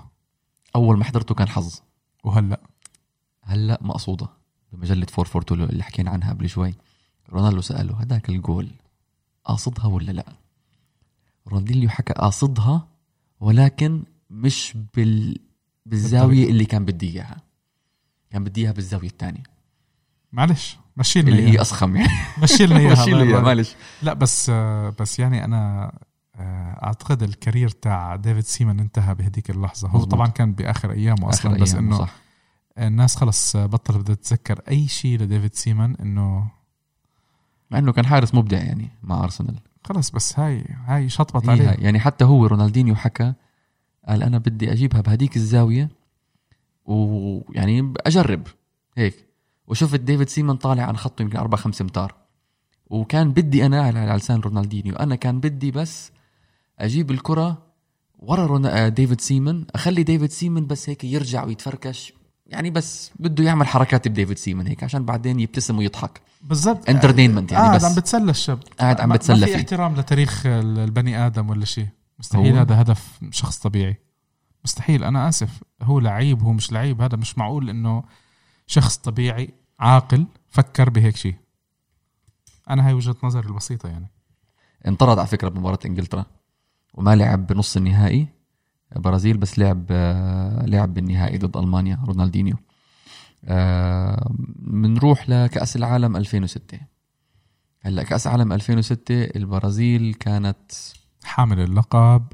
أول 0.77 0.99
ما 0.99 1.05
حضرته 1.05 1.35
كان 1.35 1.49
حظ. 1.49 1.81
وهلأ؟ 2.25 2.61
هلأ 3.45 3.79
مقصودة. 3.81 4.29
بمجلة 4.73 5.07
442 5.19 5.69
اللي 5.69 5.83
حكينا 5.83 6.11
عنها 6.11 6.33
قبل 6.33 6.49
شوي. 6.49 6.75
رونالدو 7.33 7.61
سأله 7.61 8.01
هداك 8.01 8.29
الجول 8.29 8.71
قاصدها 9.45 9.87
ولا 9.87 10.13
لا؟ 10.13 10.25
رونالدينيو 11.49 11.89
حكى 11.89 12.13
قاصدها 12.13 12.89
ولكن 13.41 14.03
مش 14.31 14.77
بال 14.95 15.39
بالزاوية 15.87 16.51
اللي 16.51 16.65
كان 16.65 16.85
بدي 16.85 17.11
إياها. 17.11 17.37
كان 18.31 18.45
بدي 18.45 18.63
إياها 18.63 18.73
بالزاوية 18.73 19.09
الثانية. 19.09 19.43
معلش 20.33 20.79
مشي 20.97 21.23
لنا 21.23 21.31
اللي 21.31 21.51
هي 21.51 21.61
اسخم 21.61 21.97
يعني 21.97 22.13
مشي 22.43 22.67
لنا 22.67 22.79
إياها 22.79 23.03
مشي 23.03 23.13
معلش. 23.25 23.75
لا 24.03 24.13
بس 24.15 24.51
بس 25.01 25.19
يعني 25.19 25.45
أنا 25.45 25.93
آه، 26.37 26.85
أعتقد 26.85 27.23
ال 27.23 27.29
career 27.29 27.69
تاع 27.69 28.17
ديفيد 28.17 28.45
سيمن 28.45 28.81
انتهى 28.81 29.15
بهديك 29.15 29.51
اللحظة. 29.51 29.89
هو 29.89 29.99
مظبوط. 29.99 30.13
طبعا 30.13 30.27
كان 30.27 30.53
بآخر 30.53 30.91
أيامه 30.91 31.29
أصلا 31.29 31.53
آخر 31.53 31.63
بس 31.63 31.75
أيام، 31.75 31.87
إنه 31.87 31.99
صح. 31.99 32.15
الناس 32.79 33.17
خلص 33.17 33.57
بطلت 33.57 33.97
بدها 33.99 34.15
تتذكر 34.15 34.61
أي 34.69 34.89
شيء 34.89 35.19
لديفيد 35.19 35.55
سيمن 35.55 35.97
إنه 35.97 36.51
مع 37.71 37.79
إنه 37.79 37.93
كان 37.93 38.07
حارس 38.07 38.35
مبدع 38.35 38.59
يعني 38.59 38.89
مع 39.03 39.25
أرسنال. 39.25 39.61
خلص 39.85 40.11
بس 40.11 40.39
هاي 40.39 40.65
هاي 40.87 41.09
شطبت 41.09 41.49
هي 41.49 41.51
عليه. 41.51 41.85
يعني 41.85 42.01
حتى 42.01 42.25
هو 42.25 42.47
رونالدينيو 42.47 42.95
حكى 42.95 43.35
قال 44.09 44.23
أنا 44.23 44.39
بدي 44.39 44.73
أجيبها 44.73 45.01
بهديك 45.01 45.37
الزاوية 45.37 45.89
ويعني 46.85 47.95
أجرب. 48.07 48.47
هيك. 48.97 49.29
وشفت 49.67 50.01
ديفيد 50.01 50.29
سيمن 50.29 50.57
طالع 50.57 50.83
عن 50.83 50.97
خطه 50.97 51.23
يمكن 51.23 51.39
أربع 51.39 51.59
خمس 51.59 51.81
أمتار. 51.81 52.15
وكان 52.87 53.33
بدي 53.33 53.67
أنا 53.67 53.83
على 53.83 54.17
لسان 54.17 54.41
رونالدينيو. 54.41 54.95
أنا 54.95 55.15
كان 55.15 55.41
بدي 55.41 55.71
بس 55.71 56.13
أجيب 56.79 57.11
الكرة 57.11 57.63
ورا 58.19 58.89
ديفيد 58.89 59.21
سيمن 59.21 59.65
أخلي 59.75 60.03
ديفيد 60.03 60.31
سيمن 60.31 60.67
بس 60.67 60.89
هيك 60.89 61.05
يرجع 61.05 61.45
ويتفركش. 61.45 62.13
يعني 62.49 62.71
بس 62.71 63.11
بده 63.19 63.45
يعمل 63.45 63.67
حركات 63.67 64.09
بديفيد 64.09 64.39
سيمن 64.39 64.67
هيك 64.67 64.85
عشان 64.85 65.05
بعدين 65.05 65.41
يبتسم 65.41 65.79
ويضحك. 65.79 66.21
بالضبط. 66.43 66.89
entertainment 66.91 67.53
يعني 67.53 67.65
قاعد 67.65 67.77
بس. 67.77 67.85
عم 67.85 67.95
بتسلى 67.95 68.31
الشاب. 68.31 68.59
قاعد 68.81 69.01
عم 69.01 69.13
بتسلى 69.13 69.47
في 69.47 69.53
فيه. 69.53 69.59
احترام 69.59 69.97
لتاريخ 69.97 70.43
البني 70.47 71.27
آدم 71.27 71.51
ولا 71.51 71.65
شيء. 71.65 71.87
مستحيل 72.19 72.53
هو- 72.53 72.59
هذا 72.61 72.81
هدف 72.81 73.21
شخص 73.31 73.59
طبيعي. 73.59 73.97
مستحيل. 74.65 75.05
أنا 75.05 75.29
آسف. 75.29 75.63
هو 75.83 75.99
لعيب 76.01 76.43
هو 76.43 76.53
مش 76.53 76.73
لعيب. 76.73 77.03
هذا 77.03 77.17
مش 77.17 77.39
معقول 77.39 77.71
إنه 77.71 78.05
شخص 78.67 78.97
طبيعي 78.97 79.51
عاقل 79.81 80.27
فكر 80.51 80.91
بهيك 80.91 81.17
شيء. 81.17 81.35
أنا 82.71 82.87
هاي 82.87 82.93
وجهة 82.93 83.17
نظري 83.23 83.49
البسيطة 83.49 83.89
يعني. 83.89 84.11
انطرد 84.89 85.19
على 85.19 85.27
فكرة 85.29 85.49
بمباراة 85.49 85.79
إنجلترا 85.87 86.25
وما 86.95 87.17
لعب 87.17 87.47
بنص 87.47 87.77
النهائي. 87.77 88.29
برازيل 88.97 89.37
بس 89.37 89.59
لعب 89.59 89.87
آه، 89.91 90.67
لعب 90.67 90.95
بالنهائي 90.95 91.39
ضد 91.39 91.57
ألمانيا 91.57 91.99
رونالدينيو. 92.07 92.57
آه، 93.45 94.31
بنروح 94.59 95.29
لكأس 95.31 95.77
العالم 95.77 96.17
2006 96.17 96.79
هلأ 97.81 98.03
كأس 98.03 98.27
العالم 98.27 98.53
2006 98.53 99.25
البرازيل 99.25 100.15
كانت 100.15 100.73
حامل 101.25 101.61
اللقب. 101.61 102.27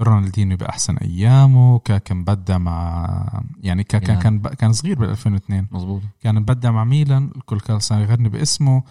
رونالدينيو 0.00 0.56
بأحسن 0.56 0.96
أيامه. 0.96 1.78
كا- 1.78 1.98
كان 1.98 2.16
مبدع 2.16 2.58
مع 2.58 3.42
يعني 3.60 3.84
كا- 3.84 3.98
كان. 3.98 4.38
كان 4.42 4.72
صغير 4.72 4.98
بال 4.98 5.08
2002 5.10 5.66
مزبوط 5.72 6.02
كان 6.20 6.34
مبدع 6.34 6.70
مع 6.70 6.84
ميلان. 6.84 7.30
الكل 7.36 7.60
كان 7.60 7.78
صار 7.78 8.00
يغني 8.00 8.28
باسمه. 8.28 8.82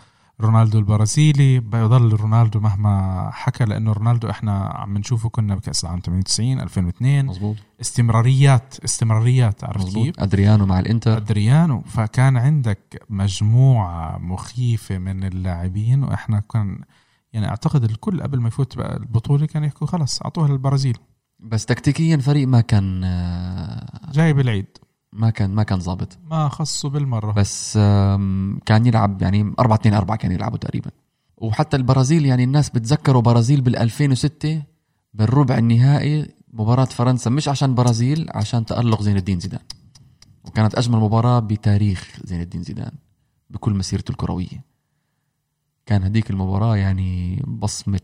رونالدو 0.41 0.79
البرازيلي. 0.79 1.59
بيضل 1.59 2.13
رونالدو 2.13 2.59
مهما 2.59 3.29
حكى 3.33 3.65
لأنه 3.65 3.91
رونالدو 3.91 4.29
إحنا 4.29 4.65
عم 4.65 4.97
نشوفه 4.97 5.29
كنا 5.29 5.55
بكأس 5.55 5.83
العالم 5.83 5.99
98 5.99 6.59
2002 6.59 7.25
مزبوط 7.25 7.55
استمراريات 7.81 8.75
استمراريات 8.85 9.63
عرفت 9.63 9.93
كيف؟ 9.93 10.19
أدريانو 10.19 10.65
مع 10.65 10.79
الإنتر. 10.79 11.17
أدريانو. 11.17 11.81
فكان 11.81 12.37
عندك 12.37 13.03
مجموعة 13.09 14.17
مخيفة 14.17 14.97
من 14.97 15.23
اللاعبين 15.23 16.03
وإحنا 16.03 16.39
كان 16.53 16.79
يعني 17.33 17.47
أعتقد 17.49 17.83
الكل 17.83 18.21
قبل 18.21 18.39
ما 18.39 18.47
يفوت 18.47 18.77
بقى 18.77 18.97
البطولة 18.97 19.45
كان 19.45 19.63
يحكوا 19.63 19.87
خلص 19.87 20.21
أعطوها 20.21 20.47
للبرازيل. 20.47 20.97
بس 21.39 21.65
تكتيكيا 21.65 22.17
فريق 22.17 22.47
ما 22.47 22.61
كان 22.61 23.03
آه، 23.03 24.11
جاي 24.11 24.33
بالعيد 24.33 24.65
ما 25.13 25.29
كان 25.29 25.49
ما 25.49 25.63
كان 25.63 25.79
ظابط. 25.79 26.17
ما 26.29 26.49
خصوا 26.49 26.89
بالمرة. 26.89 27.31
بس 27.31 27.73
كان 28.65 28.85
يلعب 28.85 29.21
يعني 29.21 29.53
4 29.59 29.75
2 29.77 29.93
4 29.95 30.17
كان 30.17 30.31
يلعبوا 30.31 30.57
تقريبا. 30.57 30.91
وحتى 31.37 31.77
البرازيل 31.77 32.25
يعني 32.25 32.43
الناس 32.43 32.69
بتذكروا 32.69 33.21
برازيل 33.21 33.61
بال 33.61 33.75
2006 33.77 34.61
بالربع 35.13 35.57
النهائي 35.57 36.27
مباراة 36.53 36.85
فرنسا 36.85 37.29
مش 37.29 37.47
عشان 37.47 37.75
برازيل 37.75 38.27
عشان 38.29 38.65
تألق 38.65 39.01
زين 39.01 39.17
الدين 39.17 39.39
زيدان. 39.39 39.61
وكانت 40.45 40.75
أجمل 40.75 40.99
مباراة 40.99 41.39
بتاريخ 41.39 42.17
زين 42.23 42.41
الدين 42.41 42.63
زيدان 42.63 42.91
بكل 43.49 43.73
مسيرته 43.73 44.11
الكروية. 44.11 44.63
كان 45.85 46.03
هديك 46.03 46.29
المباراة 46.29 46.77
يعني 46.77 47.43
بصمة 47.47 47.99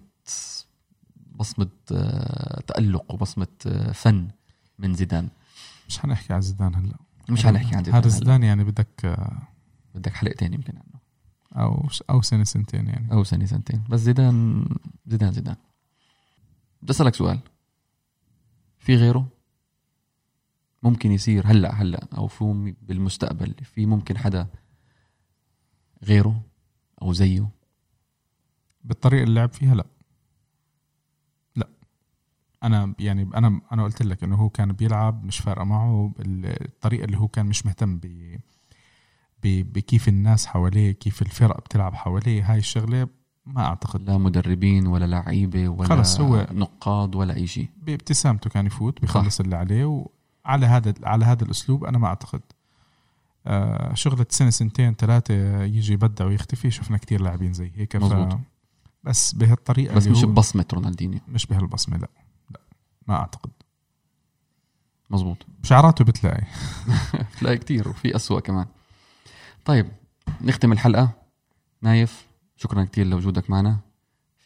بصمة 1.36 1.68
آه، 1.92 2.62
تألق 2.68 3.14
وبصمة 3.14 3.48
آه، 3.68 3.92
فن 3.92 4.28
من 4.80 4.94
زيدان. 4.94 5.30
مش 5.88 6.00
حنحكي 6.00 6.34
على 6.34 6.42
زيدان 6.42 6.76
هلا. 6.76 6.96
مش 7.30 7.46
حنحكي 7.46 7.76
عن 7.76 7.84
زيدان 7.84 8.02
هذا. 8.02 8.08
زيدان 8.08 8.44
يعني 8.44 8.64
بدك 8.64 9.18
بدك 9.96 10.14
حلقتين 10.14 10.54
يمكن 10.54 10.74
عنه. 10.78 11.00
أو 11.66 11.90
أو 12.10 12.22
سنة 12.22 12.44
سنتين 12.44 12.88
يعني. 12.88 13.12
أو 13.12 13.24
سنة 13.24 13.46
سنتين. 13.46 13.84
بس 13.90 14.00
زيدان 14.00 14.66
زيدان 15.08 15.32
زيدان. 15.32 15.56
بدي 16.82 16.92
أسألك 16.92 17.16
سؤال. 17.16 17.40
في 18.80 18.96
غيره؟ 18.96 19.28
ممكن 20.84 21.12
يصير 21.12 21.48
هلا 21.48 21.74
هلا 21.74 22.08
أو 22.18 22.28
في 22.28 22.76
بالمستقبل 22.82 23.54
في 23.64 23.86
ممكن 23.86 24.18
حدا 24.18 24.48
غيره 26.04 26.42
أو 27.02 27.14
زيه؟ 27.14 27.50
بالطريقة 28.84 29.24
اللي 29.24 29.36
لعب 29.36 29.54
فيها 29.54 29.76
لا. 29.76 29.86
أنا 32.66 32.94
يعني 33.00 33.30
أنا 33.36 33.62
أنا 33.72 33.84
قلت 33.84 34.02
لك 34.02 34.24
إنه 34.24 34.36
هو 34.36 34.50
كان 34.50 34.72
بيلعب 34.74 35.24
مش 35.26 35.40
فارقة 35.40 35.64
معه 35.64 36.12
الطريقة 36.20 37.06
اللي 37.06 37.18
هو 37.18 37.28
كان 37.28 37.46
مش 37.46 37.66
مهتم 37.66 37.98
ب 37.98 38.38
بكيف 39.44 40.08
الناس 40.08 40.46
حواليه 40.46 40.92
كيف 40.92 41.22
الفرق 41.22 41.58
بتلعب 41.60 41.94
حواليه 41.96 42.52
هاي 42.52 42.58
الشغلة 42.58 43.08
ما 43.46 43.66
أعتقد 43.66 44.02
لا 44.02 44.18
مدربين 44.18 44.88
ولا 44.88 45.06
لعيبة 45.06 45.68
ولا 45.68 45.88
خلص 45.90 46.20
هو- 46.20 46.48
نقاد 46.52 47.16
ولا 47.16 47.36
أي 47.36 47.48
شيء. 47.48 47.70
بابتسامته 47.84 48.50
كان 48.50 48.66
يفوت 48.66 49.02
بيخلص 49.02 49.40
اللي 49.40 49.56
عليه 49.56 49.86
وعلى 50.46 50.66
هذا 50.66 50.94
على 51.04 51.26
هذا 51.26 51.44
الأسلوب 51.44 51.84
أنا 51.86 51.98
ما 51.98 52.08
أعتقد. 52.08 52.42
آه 53.48 53.94
شغلة 53.94 54.26
سنة 54.30 54.50
سنتين 54.50 54.94
ثلاثة 54.94 55.64
يجي 55.64 55.94
يبدع 55.94 56.26
ويختفي 56.26 56.72
شفنا 56.72 56.98
كتير 56.98 57.22
لاعبين 57.22 57.54
زي 57.54 57.72
هيك 57.76 57.98
ف. 57.98 58.04
بس 59.04 59.34
بهالطريقة 59.34 59.96
بس 59.96 60.08
مش 60.08 60.24
هو 60.24 60.32
ببصمة 60.32 60.66
رونالدينيو. 60.74 61.20
مش 61.28 61.46
بهالبصمة 61.46 61.98
لا. 61.98 62.08
ما 63.08 63.16
أعتقد. 63.16 63.52
مزبوط 65.10 65.38
شعراته 65.64 66.06
بتلاقي. 66.06 66.44
لا 67.42 67.56
كتير 67.56 67.90
وفي 67.90 68.16
أسوأ 68.16 68.40
كمان. 68.40 68.66
طيب 69.66 69.88
نختم 70.42 70.72
الحلقة. 70.72 71.10
نايف 71.82 72.28
شكرا 72.56 72.84
كتير 72.84 73.08
لوجودك 73.08 73.50
معنا 73.50 73.78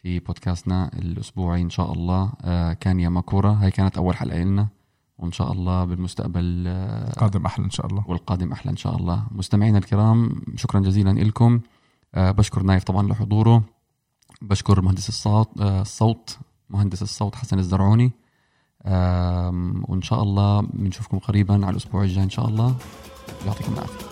في 0.02 0.18
بودكاستنا 0.18 0.90
الأسبوعي 0.94 1.62
إن 1.62 1.70
شاء 1.70 1.92
الله. 1.92 2.32
آه 2.42 2.72
كان 2.72 3.00
يا 3.00 3.08
ماكورة 3.08 3.50
هاي 3.52 3.70
كانت 3.70 3.96
أول 3.96 4.16
حلقة 4.16 4.38
لنا 4.38 4.68
وإن 5.18 5.32
شاء 5.32 5.52
الله 5.52 5.84
بالمستقبل 5.84 6.64
آه 6.66 7.12
قادم 7.12 7.46
أحلى 7.46 7.64
إن 7.64 7.70
شاء 7.70 7.86
الله. 7.86 8.04
والقادم 8.08 8.52
أحلى 8.52 8.70
إن 8.72 8.76
شاء 8.76 8.96
الله. 8.96 9.26
مستمعينا 9.30 9.78
الكرام 9.78 10.42
شكرا 10.56 10.80
جزيلا 10.80 11.10
لكم 11.10 11.60
آه 12.14 12.30
بشكر 12.30 12.62
نايف 12.62 12.84
طبعا 12.84 13.08
لحضوره. 13.08 13.64
بشكر 14.42 14.80
مهندس 14.80 15.08
الصوت 15.08 15.60
آه 15.60 15.82
الصوت 15.82 16.38
مهندس 16.70 17.02
الصوت 17.02 17.34
حسن 17.34 17.58
الزرعوني. 17.58 18.12
وإن 19.88 20.02
شاء 20.02 20.22
الله 20.22 20.60
بنشوفكم 20.72 21.18
قريبا 21.18 21.54
على 21.54 21.70
الأسبوع 21.70 22.02
الجاي 22.02 22.24
إن 22.24 22.30
شاء 22.30 22.48
الله. 22.48 22.74
يعطيكم 23.46 23.72
العافية. 23.72 24.10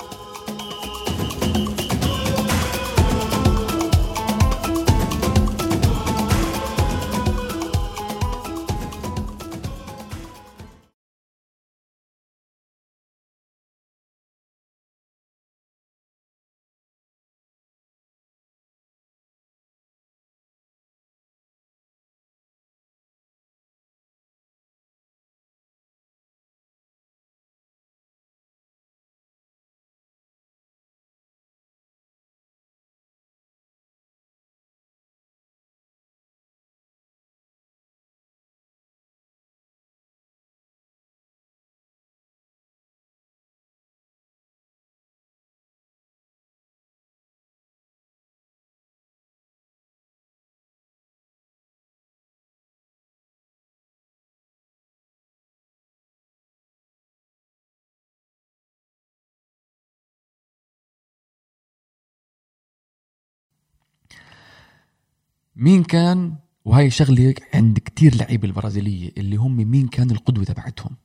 مين 65.58 65.84
كان؟ 65.84 66.36
وهي 66.64 66.90
شغلة 66.90 67.34
عند 67.54 67.78
كتير 67.78 68.14
لعيبة 68.16 68.48
البرازيلية 68.48 69.10
اللي 69.18 69.36
هم 69.36 69.56
مين 69.56 69.88
كان 69.88 70.10
القدوة 70.10 70.44
تبعتهم؟ 70.44 70.96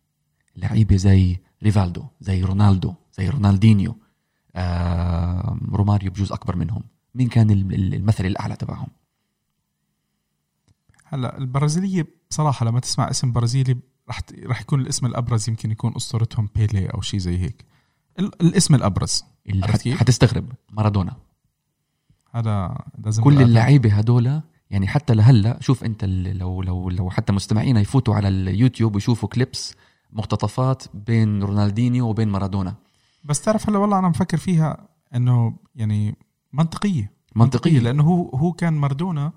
لعيبة 0.56 0.96
زي 0.96 1.38
ريفالدو 1.64 2.04
زي 2.22 2.44
رونالدو 2.44 2.94
زي 3.14 3.30
رونالدينيو 3.30 3.98
آه 4.56 5.58
روماريو 5.72 6.12
بجوز 6.12 6.32
أكبر 6.32 6.56
منهم. 6.56 6.84
مين 7.16 7.28
كان 7.30 7.52
ال- 7.52 7.74
ال- 7.74 7.94
المثل 7.94 8.26
الأعلى 8.26 8.56
تبعهم؟ 8.56 8.88
هلا 11.06 11.38
البرازيلية 11.38 12.08
بصراحة 12.30 12.66
لما 12.66 12.80
تسمع 12.80 13.10
اسم 13.10 13.32
برازيلي 13.32 13.78
رح 14.10 14.20
رح 14.46 14.62
يكون 14.62 14.82
الاسم 14.82 15.06
الأبرز 15.06 15.50
يمكن 15.50 15.72
يكون 15.72 15.96
أسطورتهم 15.96 16.50
بيلي 16.56 16.86
أو 16.88 17.02
شيء 17.02 17.20
زي 17.20 17.38
هيك. 17.38 17.66
ال- 18.20 18.42
الاسم 18.42 18.76
الأبرز. 18.76 19.24
اللي؟ 19.50 19.68
حتستغرب. 19.96 20.52
مارادونا. 20.72 21.18
هذا 22.36 22.78
لازم 23.06 23.24
كل 23.24 23.42
اللعيبة 23.42 23.94
هدول 23.94 24.42
يعني 24.70 24.88
حتى 24.88 25.14
لهلا 25.14 25.58
شوف 25.62 25.84
انت 25.84 26.06
لو 26.06 26.62
لو 26.62 26.90
لو 26.90 27.10
حتى 27.10 27.34
مستمعينا 27.34 27.80
يفوتوا 27.82 28.16
على 28.16 28.28
اليوتيوب 28.28 28.96
ويشوفوا 28.96 29.30
كليبس 29.30 29.76
مقتطفات 30.12 30.84
بين 30.94 31.44
رونالدينيو 31.44 32.10
وبين 32.10 32.28
مارادونا. 32.30 32.76
بس 33.24 33.42
تعرف 33.42 33.70
هلا 33.70 33.78
والله 33.78 34.00
أنا 34.00 34.10
مفكر 34.10 34.38
فيها 34.38 34.88
إنه 35.16 35.54
يعني 35.76 36.16
منطقية. 36.54 37.12
منطقية. 37.36 37.80
لأنه 37.80 38.04
هو 38.04 38.30
هو 38.30 38.52
كان 38.52 38.74
مارادونا 38.74 39.32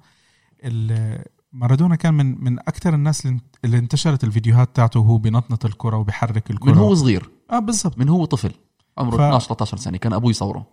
مارادونا 1.52 1.96
كان 1.96 2.14
من 2.14 2.44
من 2.44 2.58
أكثر 2.58 2.94
الناس 2.94 3.28
اللي 3.64 3.78
انتشرت 3.78 4.24
الفيديوهات 4.24 4.76
تاعته 4.76 5.00
وهو 5.00 5.18
بنطنط 5.18 5.64
الكرة 5.64 5.96
وبيحرك 5.96 6.50
الكرة. 6.50 6.70
من 6.72 6.78
هو 6.78 6.94
صغير. 6.94 7.30
آه 7.50 7.58
بالضبط. 7.58 7.98
من 7.98 8.08
هو 8.08 8.24
طفل. 8.24 8.52
عمره 8.98 9.16
ف- 9.16 9.20
12 9.20 9.46
13 9.48 9.76
سنة 9.76 9.98
كان 9.98 10.12
ابوه 10.12 10.30
يصوره. 10.30 10.66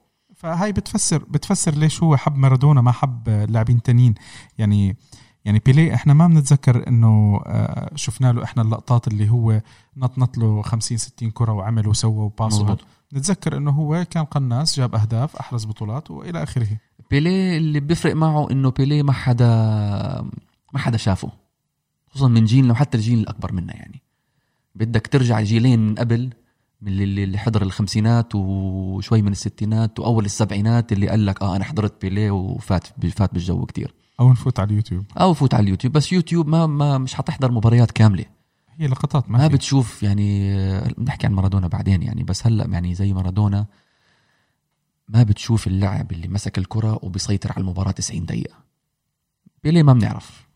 فهاي 0.44 0.72
بتفسر 0.72 1.24
بتفسر 1.24 1.76
ليش 1.76 2.04
هو 2.04 2.18
حب 2.18 2.36
مارادونا 2.36 2.82
ما 2.82 2.92
حب 2.92 3.30
لاعبين 3.30 3.82
تانيين. 3.82 4.16
يعني 4.58 4.98
يعني 5.46 5.62
بيليه 5.66 5.94
إحنا 5.94 6.14
ما 6.14 6.28
بنتذكر 6.28 6.88
إنه 6.88 7.42
آه، 7.46 7.92
شفنا 7.96 8.34
له 8.34 8.44
إحنا 8.44 8.64
اللقطات 8.64 9.08
اللي 9.08 9.30
هو 9.30 9.62
نطنط 9.98 10.38
له 10.38 10.62
50 10.62 10.98
60 10.98 11.32
كرة 11.32 11.52
وعمل 11.52 11.88
وسوى 11.88 12.32
مظبوط. 12.40 12.80
نتذكر 13.14 13.58
إنه 13.58 13.72
هو 13.72 14.06
كان 14.10 14.24
قناص 14.24 14.78
جاب 14.78 14.96
أهداف 14.96 15.36
أحرز 15.36 15.66
بطولات 15.66 16.12
وإلى 16.12 16.44
آخره. 16.44 16.68
بيليه 17.12 17.58
اللي 17.58 17.80
بيفرق 17.80 18.16
معه 18.16 18.52
إنه 18.52 18.72
بيليه 18.72 19.04
ما 19.04 19.14
حدا 19.14 19.48
ما 20.74 20.80
حدا 20.80 20.98
شافه. 20.98 21.32
خصوصا 22.08 22.28
من 22.28 22.46
جيلنا 22.46 22.72
وحتى 22.72 22.98
الجيل 22.98 23.20
الأكبر 23.20 23.52
منا 23.52 23.76
يعني. 23.76 24.02
بدك 24.76 25.08
ترجع 25.08 25.42
جيلين 25.42 25.80
من 25.80 25.96
قبل 25.96 26.30
من 26.84 27.02
اللي 27.02 27.24
اللي 27.24 27.38
حضر 27.38 27.62
الخمسينات 27.62 28.36
وشوي 28.36 29.22
من 29.22 29.32
الستينات 29.32 30.00
وأول 30.00 30.26
السبعينات 30.26 30.92
اللي 30.92 31.10
قال 31.10 31.26
لك 31.26 31.42
آه 31.42 31.56
أنا 31.56 31.64
حضرت 31.64 32.02
بيليه 32.02 32.32
وفات 32.32 32.88
فات 32.88 33.34
بالجو 33.34 33.66
كتير. 33.66 33.94
أو 34.20 34.32
نفوت 34.32 34.60
على 34.60 34.70
اليوتيوب. 34.70 35.06
أو 35.20 35.34
فوت 35.34 35.54
على 35.54 35.64
اليوتيوب. 35.64 35.94
بس 35.94 36.14
يوتيوب 36.14 36.48
ما 36.48 36.68
ما 36.68 36.98
مش 36.98 37.16
حتحضر 37.16 37.52
مباريات 37.52 37.92
كاملة. 37.92 38.26
هي 38.78 38.88
لقطات 38.88 39.30
ما, 39.30 39.38
ما. 39.38 39.48
بتشوف 39.48 40.04
يعني 40.04 40.54
آه، 40.54 40.88
بنحكي 40.98 41.28
عن 41.28 41.34
مارادونا 41.34 41.68
بعدين 41.68 42.04
يعني 42.04 42.24
بس 42.24 42.48
هلأ 42.48 42.68
يعني 42.68 42.96
زي 42.96 43.14
مارادونا 43.14 43.66
ما 45.08 45.24
بتشوف 45.24 45.68
اللاعب 45.68 46.12
اللي 46.12 46.28
مسك 46.28 46.58
الكرة 46.58 47.00
وبيسيطر 47.02 47.52
على 47.52 47.62
المباراة 47.62 47.92
90 47.92 48.26
دقيقة. 48.26 48.56
بيليه 49.64 49.84
ما 49.84 49.94
بنعرف. 49.94 50.48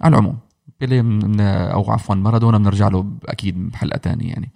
على 0.00 0.12
العموم 0.12 0.38
بيليه 0.80 1.02
من 1.02 1.40
أو 1.40 1.90
عفوا 1.90 2.14
مارادونا 2.14 2.58
بنرجع 2.58 2.88
له 2.88 3.06
أكيد 3.24 3.70
بحلقة 3.70 3.96
تانية 3.96 4.28
يعني. 4.28 4.50